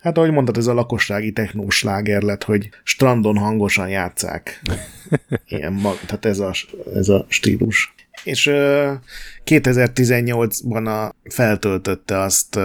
hát 0.00 0.16
ahogy 0.16 0.30
mondtad, 0.30 0.56
ez 0.56 0.66
a 0.66 0.74
lakossági 0.74 1.32
technósláger 1.32 2.22
lett, 2.22 2.44
hogy 2.44 2.68
strandon 2.84 3.36
hangosan 3.36 3.88
játszák. 3.88 4.62
Ilyen, 5.48 5.80
tehát 5.82 6.24
ez 6.24 6.38
a, 6.38 6.52
ez 6.94 7.08
a 7.08 7.26
stílus. 7.28 7.94
És 8.24 8.50
2018-ban 9.44 10.86
a, 10.86 11.14
feltöltötte 11.30 12.18
azt 12.18 12.58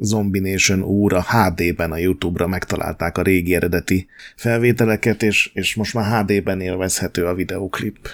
Zombie 0.00 0.50
Nation 0.52 0.82
úr 0.82 1.12
a 1.12 1.22
HD-ben 1.22 1.92
a 1.92 1.96
YouTube-ra 1.96 2.46
megtalálták 2.46 3.18
a 3.18 3.22
régi 3.22 3.54
eredeti 3.54 4.06
felvételeket, 4.36 5.22
és, 5.22 5.50
és 5.54 5.74
most 5.74 5.94
már 5.94 6.24
HD-ben 6.24 6.60
élvezhető 6.60 7.26
a 7.26 7.34
videoklip. 7.34 8.08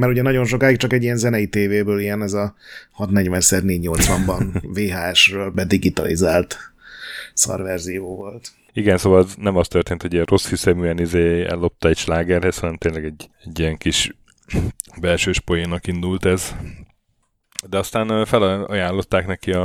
Mert 0.00 0.12
ugye 0.12 0.22
nagyon 0.22 0.44
sokáig 0.44 0.76
csak 0.76 0.92
egy 0.92 1.02
ilyen 1.02 1.16
zenei 1.16 1.48
tévéből 1.48 2.00
ilyen 2.00 2.22
ez 2.22 2.32
a 2.32 2.54
640x480-ban 2.98 4.62
VHS-ről 4.76 5.50
bedigitalizált 5.50 6.56
szarverzió 7.34 8.16
volt. 8.16 8.50
Igen, 8.72 8.98
szóval 8.98 9.26
nem 9.36 9.56
az 9.56 9.68
történt, 9.68 10.02
hogy 10.02 10.12
ilyen 10.12 10.24
rossz 10.24 10.48
hiszeműen 10.48 10.98
izé 10.98 11.44
ellopta 11.44 11.88
egy 11.88 11.96
slágerhez, 11.96 12.58
hanem 12.58 12.76
tényleg 12.76 13.04
egy, 13.04 13.30
egy 13.44 13.58
ilyen 13.58 13.76
kis 13.76 14.16
belsős 15.00 15.40
poénnak 15.40 15.86
indult 15.86 16.24
ez. 16.24 16.54
De 17.68 17.78
aztán 17.78 18.24
felajánlották 18.24 19.26
neki 19.26 19.52
a, 19.52 19.62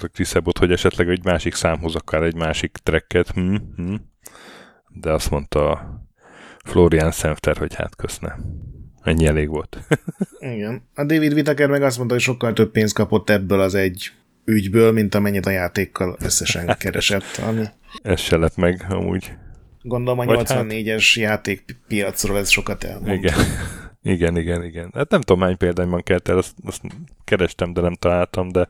a 0.00 0.06
Kriszebot, 0.12 0.58
hogy 0.58 0.72
esetleg 0.72 1.08
egy 1.08 1.24
másik 1.24 1.54
számhoz 1.54 1.94
akár 1.94 2.22
egy 2.22 2.36
másik 2.36 2.76
tracket, 2.82 3.30
hm, 3.30 3.56
hm. 3.76 3.94
de 4.88 5.12
azt 5.12 5.30
mondta 5.30 5.92
Florian 6.64 7.10
Senfter, 7.10 7.56
hogy 7.56 7.74
hát 7.74 7.96
köszne. 7.96 8.38
Ennyi 9.04 9.26
elég 9.26 9.48
volt. 9.48 9.78
Igen. 10.38 10.82
A 10.94 11.04
David 11.04 11.32
Whittaker 11.32 11.68
meg 11.68 11.82
azt 11.82 11.96
mondta, 11.96 12.14
hogy 12.14 12.22
sokkal 12.22 12.52
több 12.52 12.70
pénzt 12.70 12.94
kapott 12.94 13.30
ebből 13.30 13.60
az 13.60 13.74
egy 13.74 14.12
ügyből, 14.44 14.92
mint 14.92 15.14
amennyit 15.14 15.46
a 15.46 15.50
játékkal 15.50 16.16
összesen 16.20 16.74
keresett. 16.78 17.40
Ami... 17.46 17.64
Ez 18.02 18.20
se 18.20 18.36
lett 18.36 18.56
meg, 18.56 18.86
amúgy. 18.88 19.32
Gondolom 19.82 20.18
a 20.18 20.24
84-es 20.24 21.12
hát... 21.14 21.14
játékpiacról 21.14 22.38
ez 22.38 22.48
sokat 22.48 22.84
elmond. 22.84 23.12
Igen. 23.12 23.34
igen, 24.02 24.36
igen, 24.36 24.64
igen. 24.64 24.90
Hát 24.94 25.10
nem 25.10 25.20
tudom, 25.20 25.42
hány 25.42 25.56
példányban 25.56 26.02
kelt 26.02 26.28
el, 26.28 26.36
azt, 26.36 26.54
azt 26.64 26.82
kerestem, 27.24 27.72
de 27.72 27.80
nem 27.80 27.94
találtam, 27.94 28.48
de... 28.48 28.68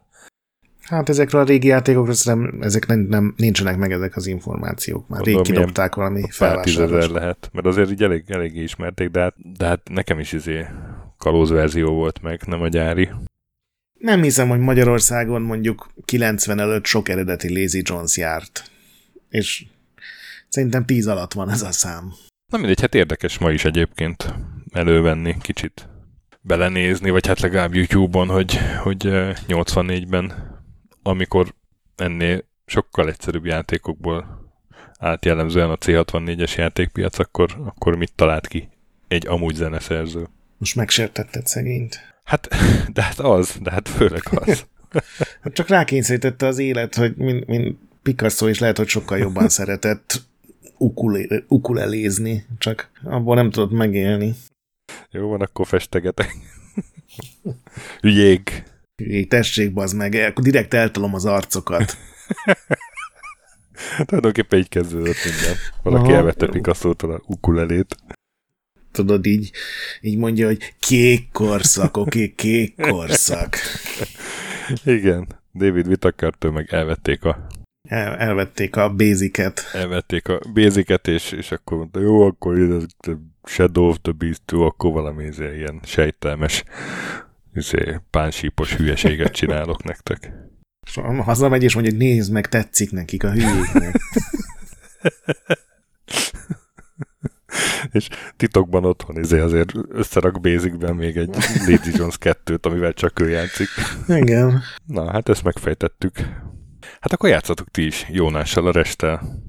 Hát 0.84 1.08
ezekről 1.08 1.40
a 1.40 1.44
régi 1.44 1.66
játékokról 1.66 2.14
szerintem 2.14 2.62
ezek 2.62 2.86
nem, 2.86 3.00
nem, 3.00 3.34
nincsenek 3.36 3.76
meg 3.76 3.92
ezek 3.92 4.16
az 4.16 4.26
információk. 4.26 5.08
Már 5.08 5.24
rég 5.24 5.40
kidobták 5.40 5.94
valami 5.94 6.22
felvásárlást. 6.30 7.10
lehet, 7.10 7.50
mert 7.52 7.66
azért 7.66 7.90
így 7.90 8.02
elég, 8.02 8.24
eléggé 8.26 8.62
ismerték, 8.62 9.08
de 9.08 9.20
hát, 9.20 9.34
de 9.58 9.66
hát 9.66 9.88
nekem 9.90 10.18
is 10.18 10.32
izé 10.32 10.66
kalóz 11.18 11.50
verzió 11.50 11.92
volt 11.92 12.22
meg, 12.22 12.42
nem 12.46 12.62
a 12.62 12.68
gyári. 12.68 13.10
Nem 13.98 14.22
hiszem, 14.22 14.48
hogy 14.48 14.58
Magyarországon 14.58 15.42
mondjuk 15.42 15.88
90 16.04 16.58
előtt 16.58 16.84
sok 16.84 17.08
eredeti 17.08 17.60
Lazy 17.60 17.82
Jones 17.84 18.16
járt. 18.16 18.70
És 19.28 19.64
szerintem 20.48 20.84
10 20.84 21.06
alatt 21.06 21.32
van 21.32 21.50
ez 21.50 21.62
a 21.62 21.72
szám. 21.72 22.12
Na 22.52 22.58
mindegy, 22.58 22.80
hát 22.80 22.94
érdekes 22.94 23.38
ma 23.38 23.50
is 23.50 23.64
egyébként 23.64 24.34
elővenni, 24.72 25.36
kicsit 25.40 25.88
belenézni, 26.40 27.10
vagy 27.10 27.26
hát 27.26 27.40
legalább 27.40 27.74
YouTube-on, 27.74 28.28
hogy, 28.28 28.58
hogy 28.82 29.02
84-ben, 29.48 30.53
amikor 31.06 31.54
ennél 31.96 32.44
sokkal 32.66 33.08
egyszerűbb 33.08 33.44
játékokból 33.44 34.52
állt 34.98 35.24
jellemzően 35.24 35.70
a 35.70 35.76
C64-es 35.76 36.56
játékpiac, 36.56 37.18
akkor, 37.18 37.56
akkor 37.64 37.96
mit 37.96 38.12
talált 38.14 38.46
ki 38.46 38.68
egy 39.08 39.26
amúgy 39.26 39.54
zeneszerző? 39.54 40.28
Most 40.58 40.76
megsértetted 40.76 41.46
szegényt. 41.46 42.14
Hát, 42.24 42.48
de 42.94 43.02
hát 43.02 43.18
az, 43.18 43.56
de 43.60 43.70
hát 43.70 43.88
főleg 43.88 44.22
az. 44.30 44.66
Csak 45.52 45.68
rákényszerítette 45.68 46.46
az 46.46 46.58
élet, 46.58 46.94
hogy 46.94 47.16
mint, 47.16 47.46
mint 47.46 47.78
Picasso 48.02 48.46
is 48.46 48.58
lehet, 48.58 48.76
hogy 48.76 48.88
sokkal 48.88 49.18
jobban 49.18 49.48
szeretett 49.58 50.22
ukulé, 50.78 51.44
ukulelézni, 51.48 52.46
csak 52.58 52.90
abból 53.04 53.34
nem 53.34 53.50
tudott 53.50 53.70
megélni. 53.70 54.34
Jó 55.10 55.28
van, 55.28 55.40
akkor 55.40 55.66
festegetek. 55.66 56.36
Jég. 58.00 58.64
Jég, 58.96 59.28
tessék, 59.28 59.72
bazd 59.72 59.96
meg, 59.96 60.14
akkor 60.14 60.44
direkt 60.44 60.74
eltalom 60.74 61.14
az 61.14 61.24
arcokat. 61.24 61.96
Tulajdonképpen 64.07 64.59
így 64.59 64.68
kezdődött 64.68 65.24
minden. 65.24 65.57
Valaki 65.83 66.04
Aha. 66.04 66.16
elvette 66.16 66.46
Picasso-tól 66.46 67.12
a 67.12 67.22
ukulelét 67.26 67.96
tudod, 68.94 69.26
így, 69.26 69.50
így 70.00 70.18
mondja, 70.18 70.46
hogy 70.46 70.74
kék 70.78 71.28
korszak, 71.33 71.96
oké, 71.96 72.22
okay, 72.22 72.35
kék 72.35 72.80
korszak. 72.80 73.57
Igen, 74.85 75.26
David 75.54 75.87
Whittakertől 75.87 76.50
meg 76.50 76.68
elvették 76.70 77.24
a 77.24 77.46
el, 77.88 78.16
elvették 78.16 78.76
a 78.76 78.94
basicet. 78.94 79.61
Elvették 79.72 80.28
a 80.28 80.40
basicet, 80.52 81.09
és, 81.09 81.33
és 81.33 81.52
akkor 81.52 81.76
mondta, 81.76 82.00
jó, 82.00 82.22
akkor 82.22 82.59
ez 82.59 82.85
Shadow 83.44 83.88
of 83.88 83.96
the 84.02 84.12
Beast 84.12 84.42
2, 84.46 84.62
akkor 84.62 84.92
valami 84.92 85.28
ilyen 85.38 85.80
sejtelmes 85.83 86.64
izé, 87.54 88.00
pánsípos 88.10 88.74
hülyeséget 88.74 89.32
csinálok 89.32 89.84
nektek. 89.84 90.32
Hazamegy 91.18 91.62
és 91.62 91.74
mondja, 91.74 91.92
hogy 91.92 92.00
nézd 92.00 92.32
meg, 92.32 92.48
tetszik 92.48 92.90
nekik 92.90 93.24
a 93.24 93.30
hülyéknek. 93.30 94.00
és 97.90 98.08
titokban 98.36 98.84
otthon 98.84 99.18
izé 99.18 99.38
azért 99.38 99.72
összerak 99.88 100.40
Basicben 100.40 100.94
még 100.94 101.16
egy 101.16 101.36
Lady 101.66 101.90
Jones 101.92 102.16
2-t, 102.20 102.66
amivel 102.66 102.92
csak 102.92 103.20
ő 103.20 103.28
játszik. 103.28 103.68
Igen. 104.08 104.62
Na, 104.86 105.10
hát 105.10 105.28
ezt 105.28 105.42
megfejtettük. 105.42 106.16
Hát 107.00 107.12
akkor 107.12 107.28
játszatok 107.28 107.70
ti 107.70 107.86
is 107.86 108.06
Jónással 108.08 108.66
a 108.66 108.72
restel, 108.72 109.42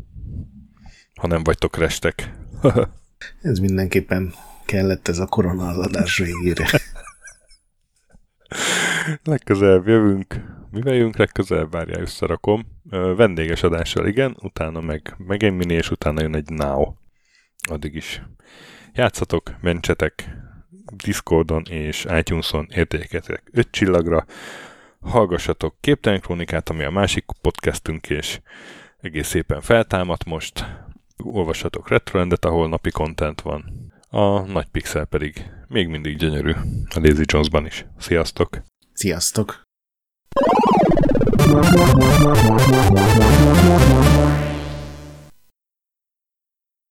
ha 1.19 1.27
nem 1.27 1.43
vagytok 1.43 1.77
restek. 1.77 2.31
ez 3.41 3.59
mindenképpen 3.59 4.33
kellett 4.65 5.07
ez 5.07 5.19
a 5.19 5.25
korona 5.25 5.67
az 5.67 5.77
adás 5.77 6.17
végére. 6.17 6.65
Legközelebb 9.23 9.87
jövünk. 9.87 10.35
Mivel 10.71 10.93
jövünk 10.93 11.17
legközelebb? 11.17 11.71
Várjál, 11.71 12.01
összerakom. 12.01 12.65
Vendéges 13.15 13.63
adással, 13.63 14.07
igen, 14.07 14.37
utána 14.41 14.81
meg, 14.81 15.15
meg 15.17 15.43
egy 15.43 15.53
mini, 15.53 15.73
és 15.73 15.91
utána 15.91 16.21
jön 16.21 16.35
egy 16.35 16.49
now 16.49 16.93
addig 17.69 17.95
is 17.95 18.21
játszatok, 18.93 19.55
mentsetek 19.61 20.29
Discordon 21.03 21.63
és 21.69 22.05
iTunes-on 22.17 22.67
értéketek 22.69 23.43
5 23.51 23.67
csillagra, 23.71 24.25
hallgassatok 25.01 25.75
Képtelen 25.79 26.19
Krónikát, 26.19 26.69
ami 26.69 26.83
a 26.83 26.91
másik 26.91 27.25
podcastünk, 27.41 28.09
és 28.09 28.39
egész 29.01 29.27
szépen 29.27 29.61
feltámadt 29.61 30.25
most. 30.25 30.65
Olvassatok 31.23 31.89
Retroendet, 31.89 32.45
ahol 32.45 32.69
napi 32.69 32.91
content 32.91 33.41
van. 33.41 33.93
A 34.15 34.39
nagy 34.39 34.65
pixel 34.65 35.05
pedig 35.05 35.49
még 35.67 35.87
mindig 35.87 36.17
gyönyörű 36.17 36.51
a 36.89 36.99
Lazy 36.99 37.23
Jonesban 37.25 37.65
is. 37.65 37.85
Sziasztok! 37.97 38.61
Sziasztok! 38.93 39.61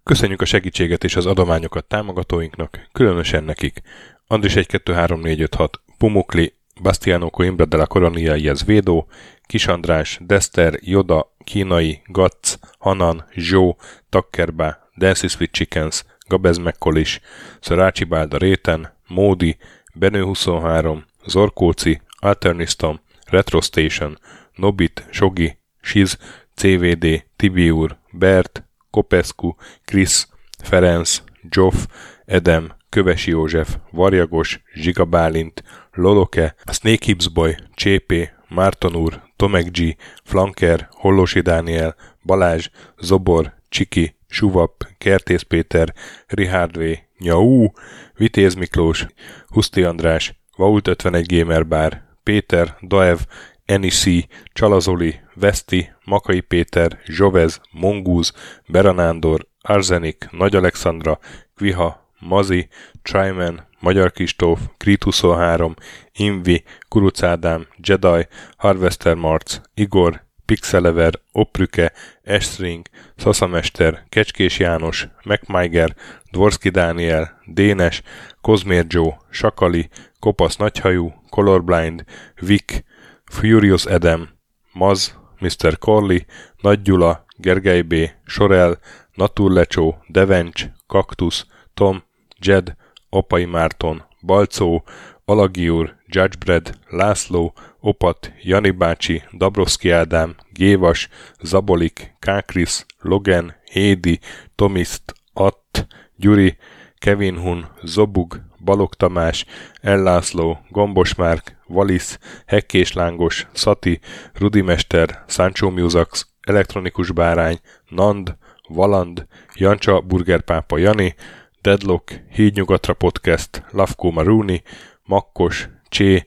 Köszönjük 0.02 0.40
a 0.40 0.44
segítséget 0.44 1.04
és 1.04 1.16
az 1.16 1.26
adományokat 1.26 1.84
támogatóinknak, 1.84 2.88
különösen 2.92 3.44
nekik. 3.44 3.80
Andris 4.26 4.56
1 4.56 4.66
2 4.66 4.92
3 4.92 5.20
4 5.20 5.40
5 5.40 5.54
6, 5.54 5.80
Pumukli, 5.98 6.54
Bastiano 6.82 7.30
Coimbra 7.30 7.64
de 7.64 7.76
la 7.76 7.86
Coronia 7.86 8.34
Iez 8.34 8.64
Védó, 8.64 9.08
Kis 9.46 9.66
András, 9.66 10.18
Dester, 10.22 10.78
Joda, 10.80 11.34
Kínai, 11.44 12.02
Gatz, 12.06 12.58
Hanan, 12.78 13.24
Zsó, 13.34 13.78
Takkerbá, 14.08 14.88
Dancy 14.96 15.28
Sweet 15.28 15.52
Chickens, 15.52 16.04
Gabez 16.26 16.58
Mekkolis, 16.58 17.20
Szarácsi 17.60 18.04
Bálda 18.04 18.36
Réten, 18.36 18.92
Módi, 19.06 19.56
Benő 19.94 20.22
23, 20.22 21.04
Zorkóci, 21.26 22.00
Alternistom, 22.18 23.00
Retro 23.26 23.60
Station, 23.60 24.18
Nobit, 24.54 25.06
Sogi, 25.10 25.58
Siz, 25.80 26.18
CVD, 26.54 27.24
Tibiur, 27.36 27.98
Bert, 28.10 28.64
Kopescu, 28.90 29.54
Krisz, 29.84 30.28
Ferenc, 30.62 31.22
Zsoff, 31.50 31.86
Edem, 32.24 32.72
Kövesi 32.88 33.30
József, 33.30 33.76
Varjagos, 33.90 34.62
Zsiga 34.74 35.04
Bálint, 35.04 35.62
Loloke, 35.92 36.54
Snake 36.72 37.04
Hips 37.04 37.28
Boy, 37.28 37.56
Csépé, 37.74 38.30
Márton 38.48 38.96
úr, 38.96 39.22
Tomek 39.36 39.70
G, 39.70 39.96
Flanker, 40.24 40.88
Hollosi 40.90 41.40
Dániel, 41.40 41.94
Balázs, 42.22 42.68
Zobor, 42.98 43.54
Csiki, 43.68 44.13
Suvap, 44.34 44.86
Kertész 44.98 45.42
Péter, 45.42 45.94
Richard 46.26 46.78
V, 46.78 46.82
Nyau, 47.18 47.66
Vitéz 48.14 48.54
Miklós, 48.54 49.06
Huszti 49.46 49.82
András, 49.82 50.34
Vault 50.56 50.88
51 50.88 51.26
Gamer 51.26 51.66
Bar, 51.66 52.02
Péter, 52.22 52.76
Daev, 52.82 53.18
Enisi, 53.64 54.28
Csalazoli, 54.52 55.20
Veszti, 55.34 55.90
Makai 56.04 56.40
Péter, 56.40 56.98
Zsovez, 57.06 57.60
Mongúz, 57.70 58.32
Beranándor, 58.68 59.46
Arzenik, 59.62 60.28
Nagy 60.30 60.56
Alexandra, 60.56 61.18
Kviha, 61.56 62.10
Mazi, 62.18 62.68
Tryman, 63.02 63.66
Magyar 63.80 64.12
Kistóf, 64.12 64.60
Krit 64.76 65.02
23, 65.02 65.74
Invi, 66.12 66.64
Kuruc 66.88 67.22
Ádám, 67.22 67.66
Jedi, 67.76 68.26
Harvester 68.56 69.14
Marc, 69.14 69.60
Igor, 69.74 70.24
Pixelever, 70.46 71.20
Oprüke, 71.32 71.92
Estring, 72.22 72.86
Szaszamester, 73.16 74.04
Kecskés 74.08 74.58
János, 74.58 75.08
MacMiger, 75.24 75.94
Dvorski 76.30 76.68
Dániel, 76.68 77.40
Dénes, 77.46 78.02
Kozmér 78.40 78.84
Joe, 78.88 79.18
Sakali, 79.30 79.88
Kopasz 80.18 80.56
Nagyhajú, 80.56 81.12
Colorblind, 81.30 82.04
Vic, 82.40 82.84
Furious 83.24 83.86
Adam, 83.86 84.28
Maz, 84.72 85.18
Mr. 85.40 85.78
Corley, 85.78 86.18
Nagy 86.60 86.82
Gyula, 86.82 87.24
Gergely 87.36 87.82
B., 87.82 87.94
Sorel, 88.24 88.78
Naturlecsó, 89.14 89.98
Devencs, 90.08 90.66
Kaktusz, 90.86 91.46
Tom, 91.74 92.04
Jed, 92.38 92.76
Apai 93.10 93.44
Márton, 93.44 94.04
Balcó, 94.20 94.84
Alagiur, 95.26 95.96
Judgebred, 96.06 96.78
László, 96.88 97.52
Opat, 97.80 98.32
Jani 98.42 98.70
bácsi, 98.70 99.22
Dabroszki 99.32 99.90
Ádám, 99.90 100.34
Gévas, 100.52 101.08
Zabolik, 101.42 102.14
Kákris, 102.18 102.84
Logan, 103.00 103.54
Hédi, 103.72 104.18
Tomiszt, 104.54 105.14
Att, 105.32 105.86
Gyuri, 106.16 106.56
Kevin 106.98 107.38
Hun, 107.38 107.66
Zobug, 107.82 108.40
Balog 108.64 108.94
Tamás, 108.94 109.44
Ellászló, 109.80 110.58
Gombos 110.68 111.14
Márk, 111.14 111.56
Valisz, 111.66 112.18
Hekkés 112.46 112.92
Lángos, 112.92 113.46
Szati, 113.52 114.00
Rudimester, 114.32 115.24
Sancho 115.26 115.70
Musax, 115.70 116.26
Elektronikus 116.40 117.10
Bárány, 117.10 117.60
Nand, 117.88 118.36
Valand, 118.68 119.26
Jancsa 119.54 120.00
Burgerpápa 120.00 120.78
Jani, 120.78 121.14
Deadlock, 121.62 122.20
Hídnyugatra 122.30 122.94
Podcast, 122.94 123.62
Lavko 123.70 124.10
Maruni, 124.10 124.62
Makkos, 125.04 125.68
Csé, 125.88 126.26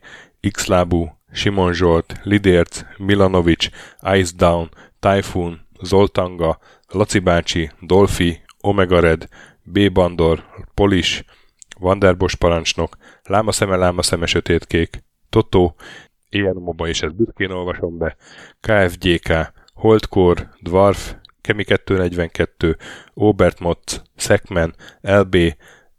Xlábú, 0.52 1.18
Simon 1.32 1.74
Zsolt, 1.74 2.20
Lidérc, 2.24 2.82
Milanovic, 2.98 3.70
Ice 4.14 4.32
Down, 4.36 4.70
Typhoon, 5.00 5.68
Zoltanga, 5.82 6.60
Laci 6.88 7.20
bácsi, 7.20 7.72
Dolfi, 7.82 8.42
Omega 8.62 9.00
Red, 9.00 9.28
B. 9.64 9.92
Bandor, 9.92 10.44
Polis, 10.74 11.24
Vanderbos 11.80 12.36
parancsnok, 12.36 12.98
Lámaszeme, 13.24 13.76
Lámaszeme, 13.76 14.26
Sötétkék, 14.26 15.04
Totó, 15.30 15.76
Ilyen 16.30 16.56
Moba, 16.56 16.88
és 16.88 17.02
ezt 17.02 17.16
büszkén 17.16 17.52
olvasom 17.52 17.98
be, 17.98 18.16
KFGK, 18.60 19.52
Holdcore, 19.74 20.52
Dwarf, 20.62 21.16
Kemi 21.42 21.64
242, 21.64 22.78
Obert 23.14 23.60
Motz, 23.60 24.02
Szekmen, 24.16 24.76
LB, 25.02 25.38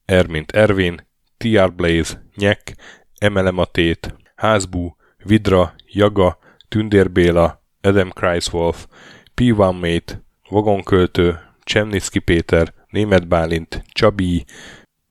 Ermint 0.05 0.51
Ervin, 0.51 1.07
TR 1.37 1.75
Blaze, 1.75 2.28
Nyek, 2.39 2.77
Emelematét, 3.19 4.15
Házbú, 4.37 4.97
Vidra, 5.25 5.75
Jaga, 5.87 6.39
Tündér 6.69 7.11
Béla, 7.11 7.63
Adam 7.81 8.11
Kreiswolf, 8.11 8.87
P1 9.35 9.81
Mate, 9.81 10.23
Vagonköltő, 10.49 11.39
Csemnicki 11.63 12.19
Péter, 12.19 12.75
Német 12.91 13.29
Bálint, 13.29 13.85
Csabi, 13.93 14.45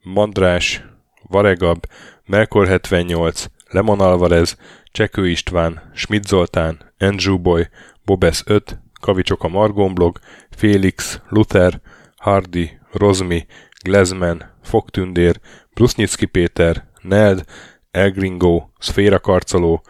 Mandrás, 0.04 0.86
Varegab, 1.22 1.86
Melkor 2.26 2.68
78, 2.68 3.46
Lemon 3.70 4.00
Alvarez, 4.00 4.58
Csekő 4.92 5.30
István, 5.30 5.92
Schmidt 5.94 6.28
Zoltán, 6.28 6.94
Andrew 6.98 7.38
Boy, 7.38 7.68
Bobesz 8.06 8.44
5, 8.46 8.80
Kavicsok 9.02 9.44
a 9.44 9.48
Margonblog, 9.48 10.20
Félix, 10.50 11.22
Luther, 11.30 11.82
Hardy, 12.18 12.80
Rozmi, 12.92 13.46
Glezman, 13.84 14.56
Fogtündér, 14.64 15.40
Brusnicki 15.74 16.26
Péter, 16.26 16.87
Neld, 17.08 17.46
Elgringo, 17.92 18.70
Szféra 18.80 19.20
Karcoló, 19.20 19.82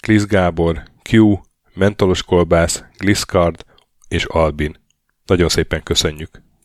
Klisz 0.00 0.26
Gábor, 0.26 0.82
Q, 1.10 1.40
Mentolos 1.74 2.22
Kolbász, 2.22 2.84
Gliscard 2.98 3.64
és 4.08 4.24
Albin. 4.24 4.76
Nagyon 5.24 5.48
szépen 5.48 5.82
köszönjük! 5.82 6.49